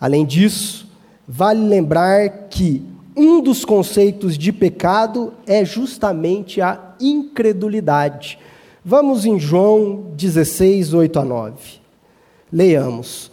[0.00, 0.88] Além disso,
[1.28, 2.82] vale lembrar que
[3.14, 8.38] um dos conceitos de pecado é justamente a incredulidade.
[8.82, 11.54] Vamos em João 16, 8 a 9.
[12.50, 13.30] Leiamos.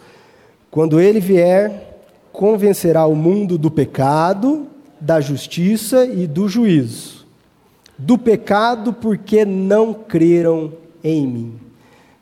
[0.70, 2.02] Quando ele vier,
[2.34, 4.68] convencerá o mundo do pecado,
[5.00, 7.26] da justiça e do juízo.
[7.98, 10.74] Do pecado, porque não creram
[11.04, 11.60] em mim.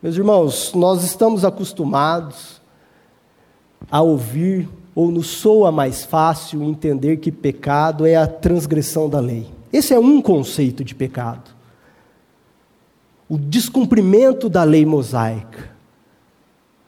[0.02, 2.62] Meus irmãos, nós estamos acostumados
[3.90, 9.48] a ouvir, ou nos soa mais fácil entender que pecado é a transgressão da lei.
[9.72, 11.52] Esse é um conceito de pecado.
[13.30, 15.70] O descumprimento da lei mosaica.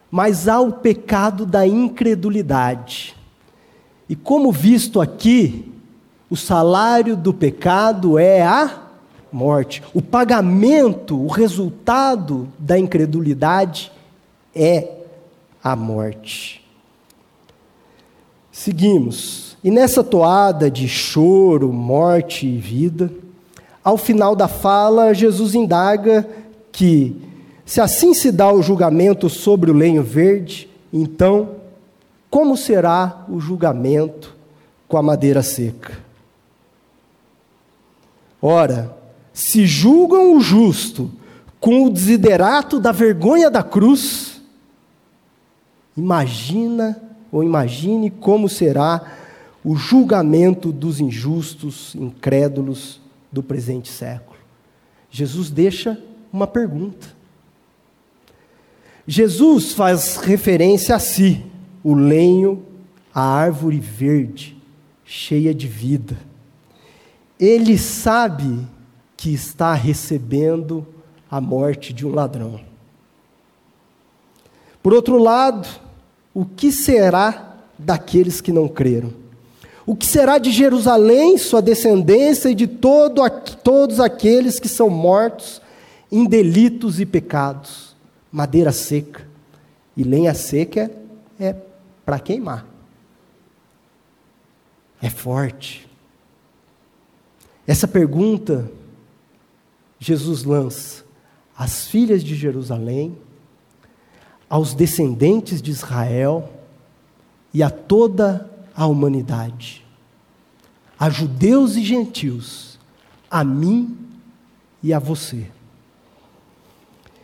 [0.10, 3.16] Mas há o pecado da incredulidade.
[4.08, 5.72] E como visto aqui,
[6.30, 8.84] o salário do pecado é a
[9.32, 9.82] morte.
[9.93, 13.91] O pagamento, o resultado da incredulidade
[14.55, 14.88] é
[15.63, 16.63] a morte.
[18.51, 19.57] Seguimos.
[19.63, 23.11] E nessa toada de choro, morte e vida,
[23.84, 26.27] ao final da fala, Jesus indaga
[26.71, 27.15] que,
[27.65, 31.55] se assim se dá o julgamento sobre o lenho verde, então
[32.30, 34.36] como será o julgamento
[34.88, 36.09] com a madeira seca?
[38.42, 38.98] Ora,
[39.34, 41.12] se julgam o justo
[41.60, 44.42] com o desiderato da vergonha da cruz,
[45.96, 49.18] imagina ou imagine como será
[49.64, 54.40] o julgamento dos injustos, incrédulos do presente século.
[55.12, 57.08] Jesus deixa uma pergunta.
[59.06, 61.44] Jesus faz referência a si
[61.84, 62.64] o lenho,
[63.14, 64.56] a árvore verde,
[65.04, 66.28] cheia de vida.
[67.40, 68.68] Ele sabe
[69.16, 70.86] que está recebendo
[71.32, 72.60] a morte de um ladrão.
[74.84, 75.68] Por outro lado,
[76.34, 79.14] o que será daqueles que não creram?
[79.86, 83.28] O que será de Jerusalém, sua descendência e de todo,
[83.64, 85.62] todos aqueles que são mortos
[86.12, 87.96] em delitos e pecados?
[88.32, 89.28] Madeira seca.
[89.98, 90.92] E lenha seca
[91.40, 91.56] é
[92.06, 92.66] para queimar.
[95.02, 95.89] é forte.
[97.70, 98.72] Essa pergunta
[99.99, 101.05] Jesus lança
[101.55, 103.15] às filhas de Jerusalém,
[104.49, 106.49] aos descendentes de Israel
[107.53, 109.86] e a toda a humanidade,
[110.97, 112.80] a judeus e gentios,
[113.30, 113.95] a mim
[114.82, 115.45] e a você.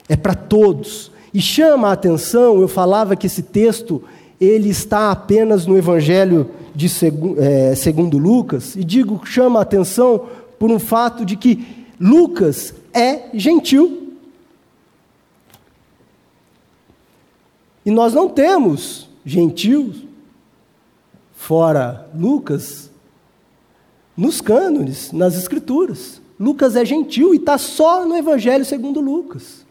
[0.07, 1.11] É para todos.
[1.33, 4.03] E chama a atenção, eu falava que esse texto
[4.39, 10.27] ele está apenas no Evangelho de segu, é, segundo Lucas, e digo chama a atenção
[10.59, 14.13] por um fato de que Lucas é gentil.
[17.85, 20.03] E nós não temos gentios,
[21.35, 22.89] fora Lucas,
[24.17, 26.21] nos cânones, nas escrituras.
[26.39, 29.65] Lucas é gentil e está só no Evangelho segundo Lucas.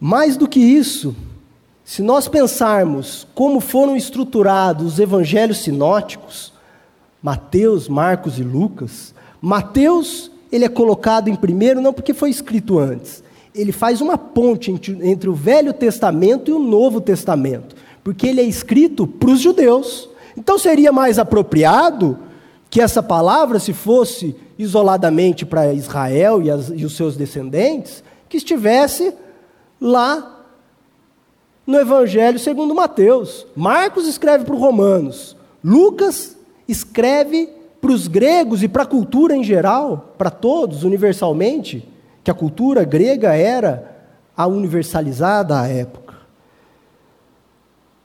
[0.00, 1.16] Mais do que isso,
[1.86, 6.52] se nós pensarmos como foram estruturados os evangelhos sinóticos,
[7.22, 13.22] Mateus, Marcos e Lucas, Mateus ele é colocado em primeiro não porque foi escrito antes,
[13.54, 18.44] ele faz uma ponte entre, o Velho Testamento e o Novo Testamento, porque ele é
[18.44, 20.08] escrito para os judeus.
[20.36, 22.18] Então seria mais apropriado
[22.68, 28.38] que essa palavra, se fosse isoladamente para Israel e, as, e os seus descendentes, que
[28.38, 29.14] estivesse
[29.80, 30.35] lá
[31.66, 33.46] no Evangelho segundo Mateus.
[33.56, 35.36] Marcos escreve para os romanos.
[35.62, 36.36] Lucas
[36.68, 37.50] escreve
[37.80, 41.86] para os gregos e para a cultura em geral, para todos, universalmente,
[42.22, 43.96] que a cultura grega era
[44.36, 46.14] a universalizada à época.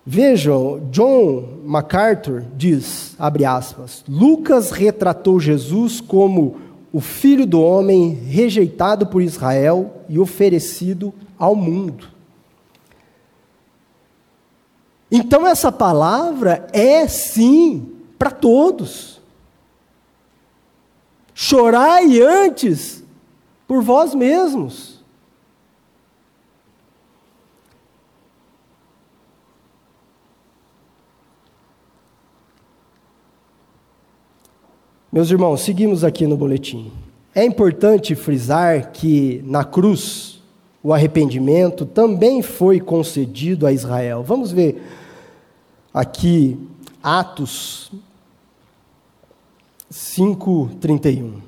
[0.03, 6.57] Vejam, John MacArthur diz, abre aspas, Lucas retratou Jesus como
[6.91, 12.07] o filho do homem rejeitado por Israel e oferecido ao mundo.
[15.11, 19.19] Então, essa palavra é sim para todos.
[21.33, 23.03] Chorai antes
[23.67, 25.01] por vós mesmos.
[35.11, 36.89] Meus irmãos, seguimos aqui no boletim.
[37.35, 40.41] É importante frisar que na cruz
[40.81, 44.23] o arrependimento também foi concedido a Israel.
[44.23, 44.81] Vamos ver
[45.93, 46.57] aqui
[47.03, 47.91] Atos
[49.89, 51.41] 5:31.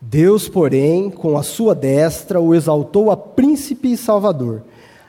[0.00, 4.62] Deus, porém, com a sua destra o exaltou a príncipe e salvador,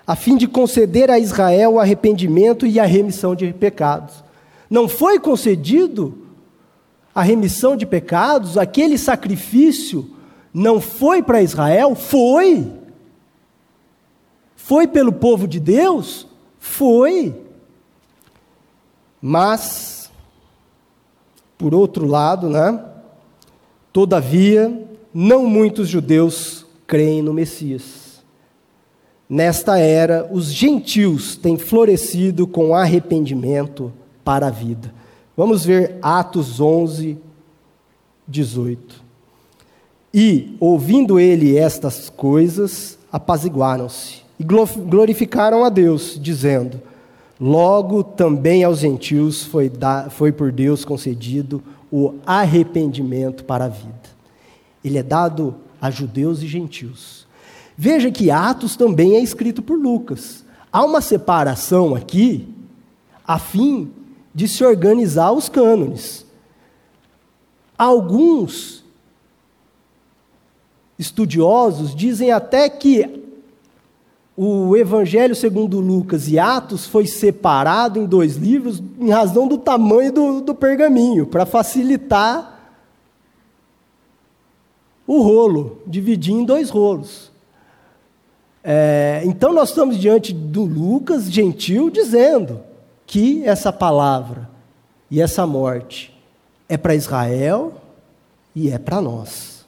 [0.05, 4.23] a fim de conceder a Israel o arrependimento e a remissão de pecados.
[4.69, 6.17] Não foi concedido
[7.15, 10.09] a remissão de pecados, aquele sacrifício
[10.53, 11.95] não foi para Israel?
[11.95, 12.71] Foi.
[14.55, 16.27] Foi pelo povo de Deus?
[16.59, 17.42] Foi.
[19.25, 20.11] Mas,
[21.57, 22.77] por outro lado, né?
[23.93, 28.21] Todavia, não muitos judeus creem no Messias.
[29.29, 33.93] Nesta era, os gentios têm florescido com arrependimento
[34.25, 34.93] para a vida.
[35.37, 37.17] Vamos ver Atos 11,
[38.27, 39.01] 18.
[40.13, 46.81] E, ouvindo ele estas coisas, apaziguaram-se e glorificaram a Deus, dizendo:
[47.45, 53.99] Logo também aos gentios foi, da, foi por Deus concedido o arrependimento para a vida.
[54.81, 57.27] Ele é dado a judeus e gentios.
[57.75, 60.45] Veja que Atos também é escrito por Lucas.
[60.71, 62.47] Há uma separação aqui,
[63.27, 63.91] a fim
[64.33, 66.25] de se organizar os cânones.
[67.77, 68.85] Alguns
[70.97, 73.22] estudiosos dizem até que
[74.35, 80.11] o Evangelho segundo Lucas e Atos foi separado em dois livros em razão do tamanho
[80.11, 82.51] do, do pergaminho, para facilitar
[85.05, 87.31] o rolo, dividir em dois rolos.
[88.63, 92.61] É, então nós estamos diante do Lucas gentil dizendo
[93.05, 94.49] que essa palavra
[95.11, 96.17] e essa morte
[96.67, 97.73] é para Israel
[98.55, 99.65] e é para nós.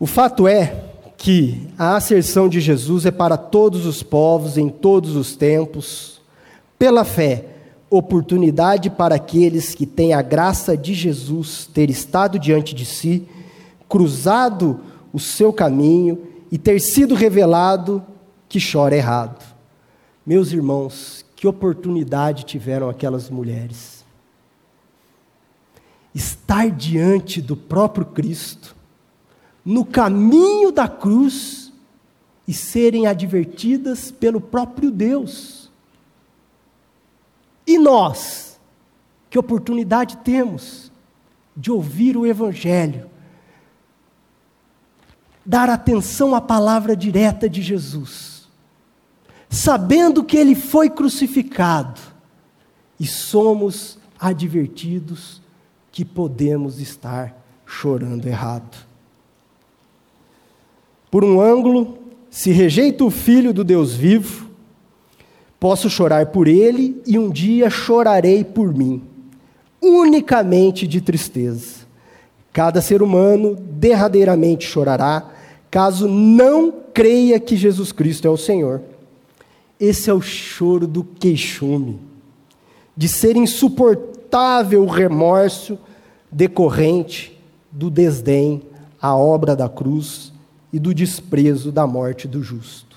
[0.00, 0.93] O fato é
[1.24, 6.20] que a asserção de Jesus é para todos os povos, em todos os tempos,
[6.78, 7.46] pela fé,
[7.88, 13.26] oportunidade para aqueles que têm a graça de Jesus ter estado diante de si,
[13.88, 14.80] cruzado
[15.14, 18.04] o seu caminho e ter sido revelado
[18.46, 19.42] que chora errado.
[20.26, 24.04] Meus irmãos, que oportunidade tiveram aquelas mulheres.
[26.14, 28.76] Estar diante do próprio Cristo,
[29.64, 31.72] no caminho da cruz
[32.46, 35.70] e serem advertidas pelo próprio Deus.
[37.66, 38.58] E nós,
[39.30, 40.92] Que oportunidade temos
[41.56, 43.10] de ouvir o Evangelho,
[45.44, 48.48] dar atenção à palavra direta de Jesus,
[49.50, 52.00] sabendo que ele foi crucificado
[52.98, 55.42] e somos advertidos
[55.90, 57.36] que podemos estar
[57.66, 58.93] chorando errado.
[61.14, 61.96] Por um ângulo,
[62.28, 64.50] se rejeito o filho do Deus vivo,
[65.60, 69.00] posso chorar por ele e um dia chorarei por mim,
[69.80, 71.86] unicamente de tristeza.
[72.52, 75.30] Cada ser humano derradeiramente chorará,
[75.70, 78.82] caso não creia que Jesus Cristo é o Senhor.
[79.78, 82.00] Esse é o choro do queixume,
[82.96, 85.78] de ser insuportável o remorso
[86.28, 87.40] decorrente
[87.70, 88.62] do desdém
[89.00, 90.33] à obra da cruz
[90.74, 92.96] e do desprezo da morte do justo.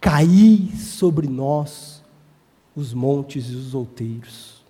[0.00, 2.02] Caí sobre nós
[2.74, 4.64] os montes e os outeiros.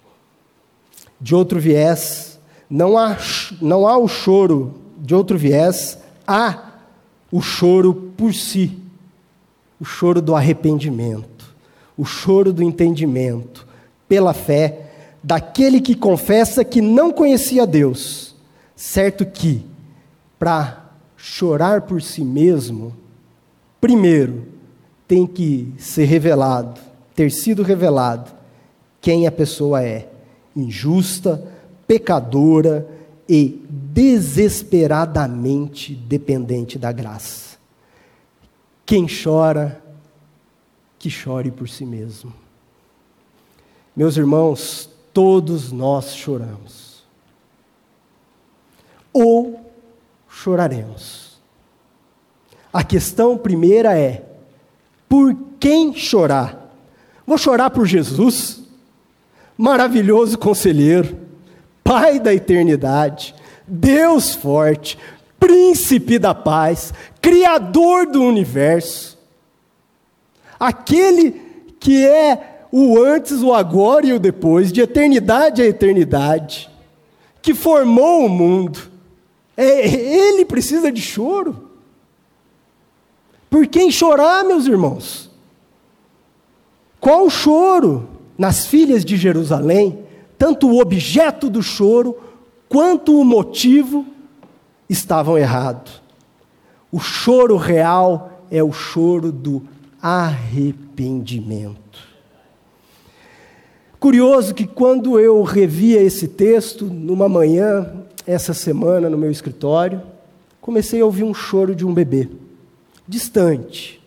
[1.21, 3.17] De outro viés, não há,
[3.63, 6.73] não há o choro, de outro viés, há
[7.31, 8.81] o choro por si,
[9.81, 11.55] o choro do arrependimento,
[11.97, 13.65] o choro do entendimento,
[14.09, 14.91] pela fé,
[15.23, 18.35] daquele que confessa que não conhecia Deus,
[18.75, 19.65] certo que,
[20.37, 20.84] para
[21.25, 22.95] chorar por si mesmo,
[23.81, 24.47] primeiro
[25.09, 26.79] tem que ser revelado,
[27.15, 28.31] ter sido revelado
[29.01, 30.07] quem a pessoa é:
[30.55, 31.43] injusta,
[31.87, 32.87] pecadora
[33.27, 37.57] e desesperadamente dependente da graça.
[38.85, 39.83] Quem chora,
[40.99, 42.35] que chore por si mesmo.
[43.97, 47.03] Meus irmãos, todos nós choramos.
[49.11, 49.64] Ou
[50.45, 51.39] choraremos.
[52.71, 54.23] A questão primeira é:
[55.09, 56.71] por quem chorar?
[57.27, 58.63] Vou chorar por Jesus,
[59.57, 61.17] maravilhoso conselheiro,
[61.83, 63.35] Pai da eternidade,
[63.67, 64.99] Deus forte,
[65.41, 69.19] Príncipe da paz, Criador do universo,
[70.61, 71.43] aquele
[71.81, 76.71] que é o antes, o agora e o depois, de eternidade a eternidade,
[77.41, 78.94] que formou o mundo
[79.57, 81.71] é, ele precisa de choro.
[83.49, 85.31] Por quem chorar, meus irmãos?
[87.01, 88.09] Qual o choro?
[88.37, 90.01] Nas filhas de Jerusalém,
[90.37, 92.19] tanto o objeto do choro
[92.69, 94.05] quanto o motivo
[94.89, 96.03] estavam errados.
[96.91, 99.63] O choro real é o choro do
[100.03, 101.79] arrependimento.
[104.01, 110.03] Curioso que quando eu revia esse texto, numa manhã, essa semana no meu escritório,
[110.61, 112.29] comecei a ouvir um choro de um bebê,
[113.07, 114.03] distante.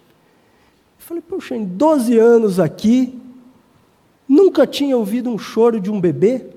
[0.98, 3.18] Falei, poxa, em 12 anos aqui,
[4.28, 6.48] nunca tinha ouvido um choro de um bebê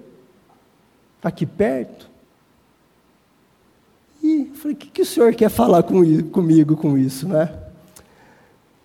[1.22, 2.11] aqui perto.
[4.22, 7.58] E falei, o que, que o senhor quer falar com, comigo com isso, né?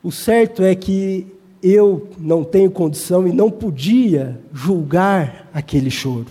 [0.04, 1.26] O certo é que
[1.64, 6.28] eu não tenho condição e não podia julgar aquele choro.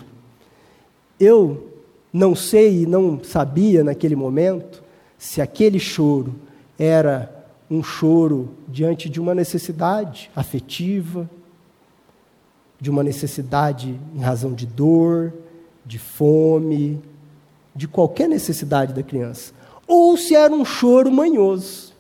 [1.19, 1.74] Eu
[2.15, 4.85] não sei e não sabia naquele momento
[5.19, 6.37] se aquele choro
[6.79, 7.29] era
[7.69, 11.29] um choro diante de uma necessidade afetiva,
[12.81, 15.33] de uma necessidade em razão de dor,
[15.85, 17.03] de fome,
[17.75, 19.53] de qualquer necessidade da criança,
[19.85, 21.93] ou se era um choro manhoso.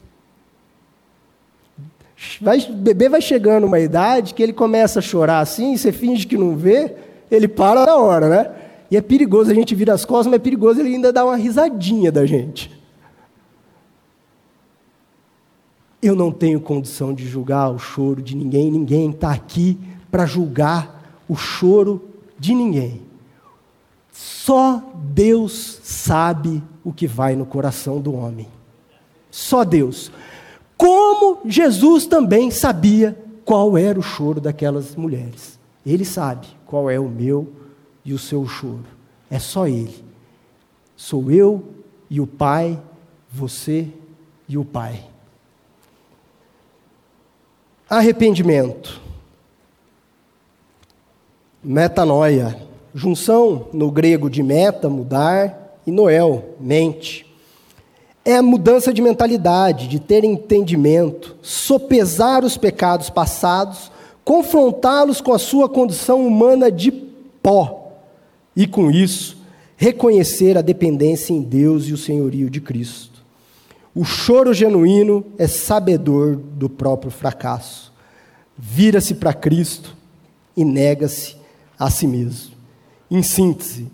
[2.40, 6.24] Vai, o bebê vai chegando uma idade que ele começa a chorar assim, você finge
[6.24, 6.94] que não vê,
[7.28, 8.63] ele para na hora, né?
[8.94, 11.34] E é perigoso, a gente vira as costas, mas é perigoso ele ainda dar uma
[11.34, 12.70] risadinha da gente.
[16.00, 19.76] Eu não tenho condição de julgar o choro de ninguém, ninguém está aqui
[20.12, 22.04] para julgar o choro
[22.38, 23.02] de ninguém.
[24.12, 28.46] Só Deus sabe o que vai no coração do homem.
[29.28, 30.12] Só Deus.
[30.76, 35.58] Como Jesus também sabia qual era o choro daquelas mulheres.
[35.84, 37.63] Ele sabe qual é o meu
[38.04, 38.84] e o seu choro.
[39.30, 40.04] É só Ele.
[40.96, 41.64] Sou eu
[42.10, 42.80] e o Pai,
[43.30, 43.88] você
[44.48, 45.04] e o Pai.
[47.88, 49.00] Arrependimento.
[51.62, 52.62] Metanoia.
[52.94, 57.26] Junção no grego de meta, mudar, e noel, mente.
[58.24, 63.90] É a mudança de mentalidade, de ter entendimento, sopesar os pecados passados,
[64.24, 67.83] confrontá-los com a sua condição humana de pó
[68.56, 69.36] e, com isso,
[69.76, 73.24] reconhecer a dependência em Deus e o senhorio de Cristo.
[73.94, 77.92] O choro genuíno é sabedor do próprio fracasso.
[78.56, 79.96] Vira-se para Cristo
[80.56, 81.36] e nega-se
[81.78, 82.54] a si mesmo.
[83.10, 83.88] Em síntese,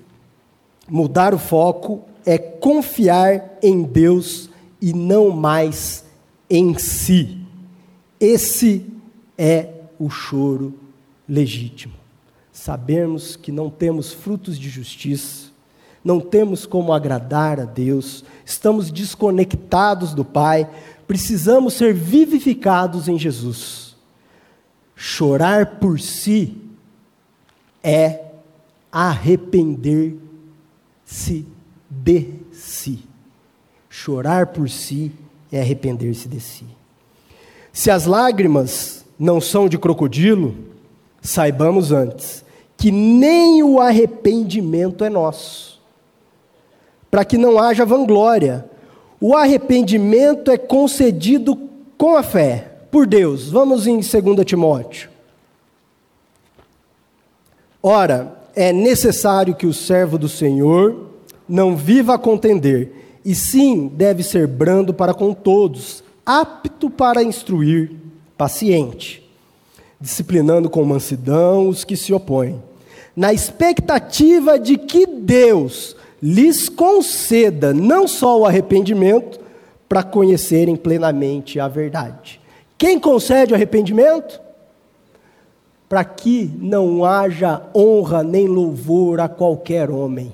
[0.89, 4.49] mudar o foco é confiar em Deus
[4.81, 6.05] e não mais
[6.49, 7.39] em si.
[8.19, 8.87] Esse
[9.37, 10.75] é o choro
[11.29, 12.00] legítimo.
[12.61, 15.49] Sabermos que não temos frutos de justiça,
[16.05, 20.69] não temos como agradar a Deus, estamos desconectados do Pai,
[21.07, 23.97] precisamos ser vivificados em Jesus.
[24.95, 26.55] Chorar por si
[27.83, 28.27] é
[28.93, 30.19] arrepender-se
[31.89, 33.09] de si.
[33.89, 35.13] Chorar por si
[35.51, 36.67] é arrepender-se de si.
[37.73, 40.55] Se as lágrimas não são de crocodilo,
[41.23, 42.50] saibamos antes
[42.81, 45.79] que nem o arrependimento é nosso,
[47.11, 48.65] para que não haja vanglória.
[49.21, 51.69] O arrependimento é concedido
[51.99, 53.51] com a fé, por Deus.
[53.51, 55.11] Vamos em 2 Timóteo.
[57.83, 61.11] Ora, é necessário que o servo do Senhor
[61.47, 67.93] não viva a contender, e sim deve ser brando para com todos, apto para instruir,
[68.39, 69.23] paciente,
[70.01, 72.70] disciplinando com mansidão os que se opõem,
[73.15, 79.41] na expectativa de que Deus lhes conceda não só o arrependimento,
[79.89, 82.41] para conhecerem plenamente a verdade.
[82.79, 84.41] Quem concede o arrependimento?
[85.89, 90.33] Para que não haja honra nem louvor a qualquer homem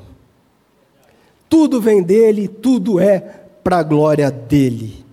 [1.48, 3.18] tudo vem dele, tudo é
[3.62, 5.04] para a glória dele.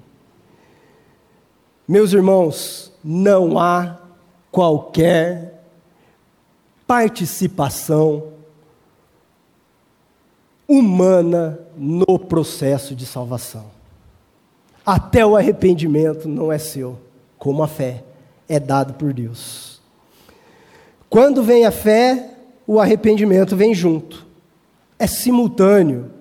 [1.87, 3.99] Meus irmãos, não há
[4.51, 5.52] qualquer
[6.93, 8.33] participação
[10.67, 13.65] humana no processo de salvação.
[14.85, 16.99] Até o arrependimento não é seu,
[17.39, 18.03] como a fé
[18.47, 19.81] é dado por Deus.
[21.09, 22.29] Quando vem a fé,
[22.67, 24.23] o arrependimento vem junto.
[24.99, 26.11] É simultâneo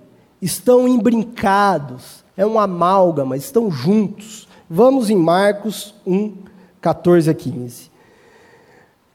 [0.40, 4.48] estão embrincados, é um amálgama, estão juntos.
[4.70, 6.34] Vamos em Marcos 1,
[6.80, 7.91] 14 a 15.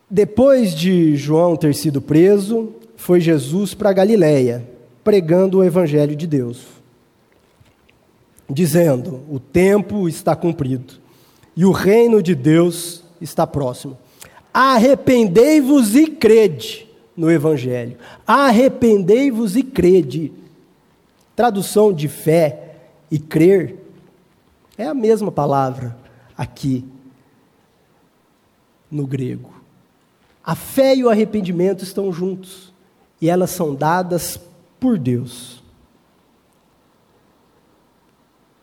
[0.10, 4.68] Depois de João ter sido preso, foi Jesus para Galiléia,
[5.03, 6.66] pregando o evangelho de Deus,
[8.49, 10.95] dizendo: "O tempo está cumprido
[11.55, 13.97] e o reino de Deus está próximo.
[14.53, 17.97] Arrependei-vos e crede no evangelho.
[18.26, 20.32] Arrependei-vos e crede
[21.38, 22.78] Tradução de fé
[23.12, 23.76] e crer
[24.76, 25.95] é a mesma palavra
[26.36, 26.84] aqui
[28.89, 29.51] no grego.
[30.48, 32.74] A fé e o arrependimento estão juntos
[33.22, 34.39] e elas são dadas
[34.80, 35.62] por Deus.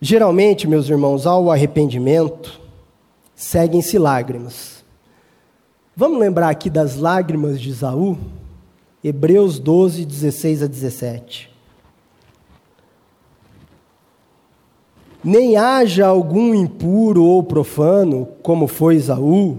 [0.01, 2.59] Geralmente, meus irmãos, ao arrependimento
[3.37, 4.83] seguem-se lágrimas.
[5.95, 8.17] Vamos lembrar aqui das lágrimas de Isaú?
[9.03, 11.55] Hebreus 12, 16 a 17.
[15.25, 19.59] nem haja algum impuro ou profano, como foi Esaú,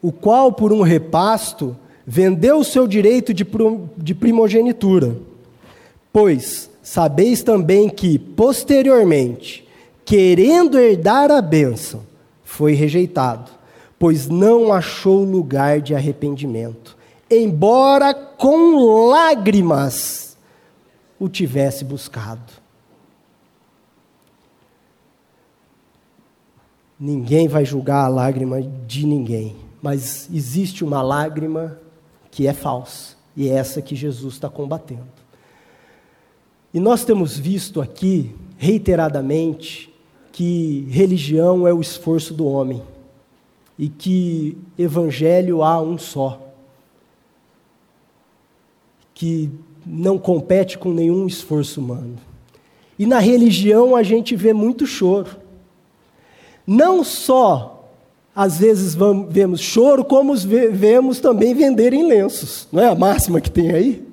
[0.00, 1.76] o qual, por um repasto,
[2.06, 5.16] vendeu o seu direito de primogenitura.
[6.12, 9.66] Pois sabeis também que, posteriormente,
[10.04, 12.00] querendo herdar a bênção,
[12.42, 13.50] foi rejeitado,
[13.98, 16.96] pois não achou lugar de arrependimento,
[17.30, 20.36] embora com lágrimas
[21.20, 22.52] o tivesse buscado.
[26.98, 31.78] Ninguém vai julgar a lágrima de ninguém, mas existe uma lágrima
[32.30, 35.06] que é falsa, e é essa que Jesus está combatendo.
[36.72, 39.92] E nós temos visto aqui, reiteradamente,
[40.32, 42.82] que religião é o esforço do homem,
[43.78, 46.40] e que evangelho há um só,
[49.14, 49.50] que
[49.86, 52.16] não compete com nenhum esforço humano.
[52.98, 55.48] E na religião a gente vê muito choro
[56.70, 57.77] não só
[58.38, 62.68] às vezes vamos, vemos choro, como vemos também venderem lenços.
[62.70, 64.08] Não é a máxima que tem aí?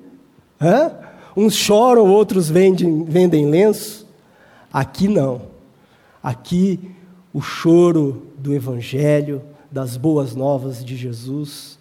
[0.60, 0.90] Hã?
[1.36, 4.04] Uns choram, outros vendem, vendem lenços.
[4.72, 5.42] Aqui não.
[6.20, 6.90] Aqui
[7.32, 11.78] o choro do Evangelho, das boas novas de Jesus,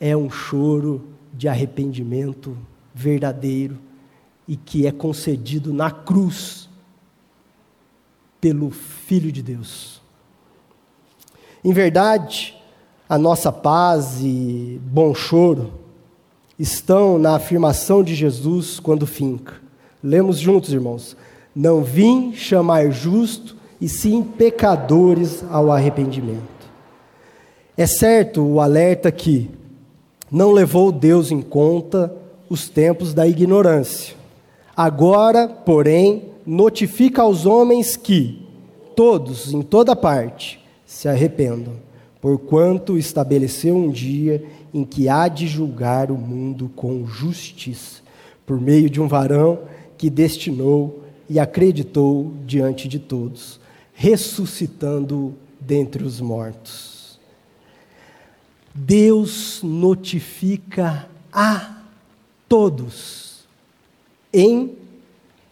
[0.00, 2.56] é um choro de arrependimento
[2.94, 3.78] verdadeiro
[4.48, 6.70] e que é concedido na cruz
[8.40, 10.01] pelo Filho de Deus.
[11.64, 12.54] Em verdade,
[13.08, 15.72] a nossa paz e bom choro
[16.58, 19.54] estão na afirmação de Jesus quando finca.
[20.02, 21.16] Lemos juntos, irmãos.
[21.54, 26.40] Não vim chamar justo, e sim pecadores ao arrependimento.
[27.76, 29.50] É certo o alerta que
[30.30, 32.14] não levou Deus em conta
[32.48, 34.14] os tempos da ignorância.
[34.76, 38.46] Agora, porém, notifica aos homens que,
[38.94, 40.61] todos, em toda parte,
[40.92, 41.76] se arrependam,
[42.20, 48.02] porquanto estabeleceu um dia em que há de julgar o mundo com justiça,
[48.44, 49.60] por meio de um varão
[49.96, 53.58] que destinou e acreditou diante de todos,
[53.94, 57.18] ressuscitando dentre os mortos.
[58.74, 61.84] Deus notifica a
[62.46, 63.46] todos,
[64.32, 64.76] em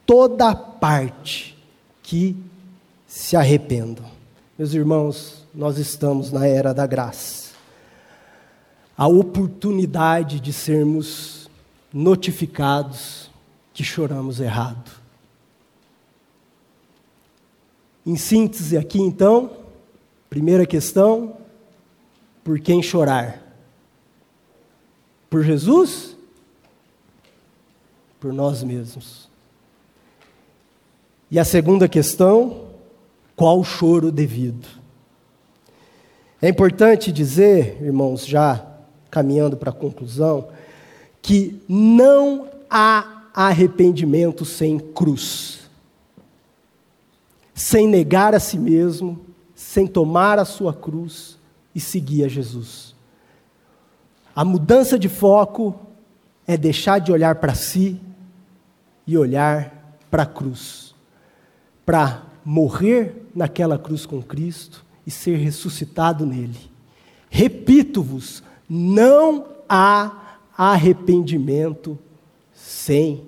[0.04, 1.56] toda parte,
[2.02, 2.36] que
[3.06, 4.19] se arrependam.
[4.60, 7.54] Meus irmãos, nós estamos na era da graça.
[8.94, 11.48] A oportunidade de sermos
[11.90, 13.30] notificados
[13.72, 14.90] que choramos errado.
[18.04, 19.50] Em síntese, aqui então,
[20.28, 21.38] primeira questão:
[22.44, 23.42] por quem chorar?
[25.30, 26.14] Por Jesus?
[28.20, 29.26] Por nós mesmos.
[31.30, 32.69] E a segunda questão:
[33.40, 34.68] qual choro devido?
[36.42, 38.66] É importante dizer, irmãos, já
[39.10, 40.48] caminhando para a conclusão,
[41.22, 45.70] que não há arrependimento sem cruz.
[47.54, 49.18] Sem negar a si mesmo,
[49.54, 51.38] sem tomar a sua cruz
[51.74, 52.94] e seguir a Jesus.
[54.36, 55.80] A mudança de foco
[56.46, 57.98] é deixar de olhar para si
[59.06, 60.94] e olhar para a cruz,
[61.86, 66.58] para morrer naquela cruz com Cristo e ser ressuscitado nele.
[67.28, 71.98] Repito-vos, não há arrependimento
[72.52, 73.24] sem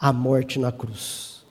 [0.00, 1.44] a morte na cruz.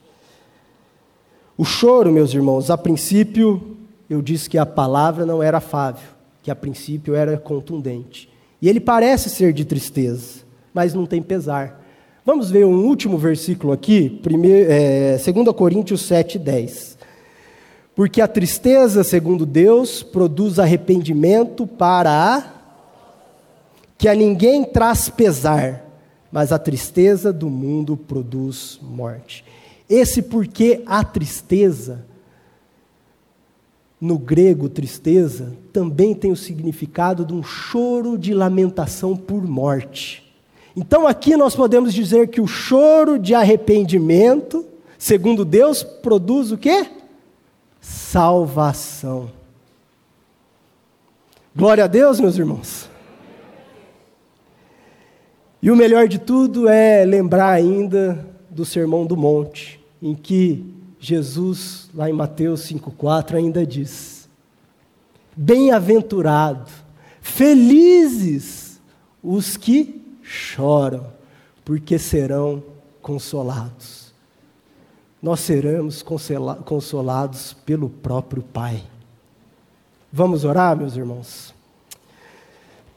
[1.58, 3.78] O choro, meus irmãos, a princípio
[4.10, 6.08] eu disse que a palavra não era afável,
[6.42, 8.30] que a princípio era contundente.
[8.62, 10.44] E ele parece ser de tristeza,
[10.74, 11.84] mas não tem pesar.
[12.26, 16.97] Vamos ver um último versículo aqui, primeiro, é, 2 Coríntios 7, 10.
[17.98, 22.54] Porque a tristeza, segundo Deus, produz arrependimento para a.
[23.98, 25.84] que a ninguém traz pesar,
[26.32, 29.44] mas a tristeza do mundo produz morte.
[29.90, 32.06] Esse porque a tristeza
[34.00, 40.24] no grego, tristeza, também tem o significado de um choro de lamentação por morte.
[40.76, 44.64] Então aqui nós podemos dizer que o choro de arrependimento,
[45.00, 46.92] segundo Deus, produz o quê?
[47.82, 49.32] Salvação.
[51.56, 52.90] Glória a Deus, meus irmãos.
[55.62, 60.64] E o melhor de tudo é lembrar ainda do Sermão do Monte, em que
[61.00, 64.30] Jesus, lá em Mateus 5,4, ainda diz:
[65.36, 66.70] Bem-aventurado,
[67.22, 68.80] felizes
[69.22, 71.08] os que choram,
[71.66, 72.64] porque serão
[73.02, 73.97] consolados.
[75.22, 76.04] Nós seremos
[76.66, 78.84] consolados pelo próprio Pai.
[80.12, 81.54] Vamos orar, meus irmãos?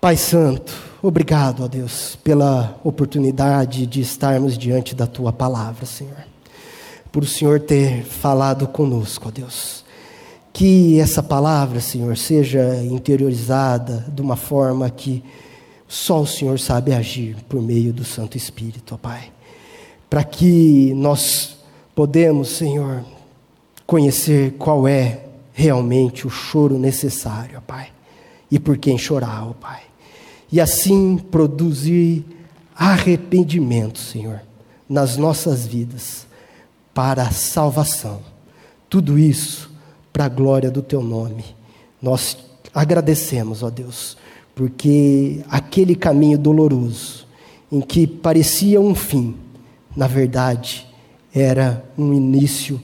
[0.00, 6.30] Pai Santo, obrigado, ó Deus, pela oportunidade de estarmos diante da Tua palavra, Senhor
[7.10, 9.84] por o Senhor ter falado conosco, ó Deus.
[10.52, 15.22] Que essa palavra, Senhor, seja interiorizada de uma forma que
[15.88, 19.32] só o Senhor sabe agir por meio do Santo Espírito, ó Pai.
[20.08, 21.56] Para que nós
[22.00, 23.04] podemos, Senhor,
[23.86, 25.20] conhecer qual é
[25.52, 27.88] realmente o choro necessário, ó Pai,
[28.50, 29.82] e por quem chorar, ó Pai.
[30.50, 32.24] E assim produzir
[32.74, 34.40] arrependimento, Senhor,
[34.88, 36.26] nas nossas vidas
[36.94, 38.22] para a salvação.
[38.88, 39.70] Tudo isso
[40.10, 41.44] para a glória do teu nome.
[42.00, 42.34] Nós
[42.72, 44.16] agradecemos, ó Deus,
[44.54, 47.26] porque aquele caminho doloroso,
[47.70, 49.36] em que parecia um fim,
[49.94, 50.88] na verdade,
[51.34, 52.80] era um início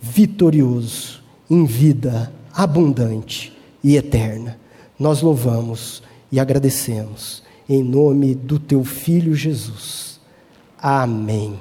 [0.00, 4.58] vitorioso, em vida abundante e eterna.
[4.98, 10.20] Nós louvamos e agradecemos, em nome do teu Filho Jesus.
[10.78, 11.58] Amém.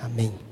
[0.00, 0.51] Amém.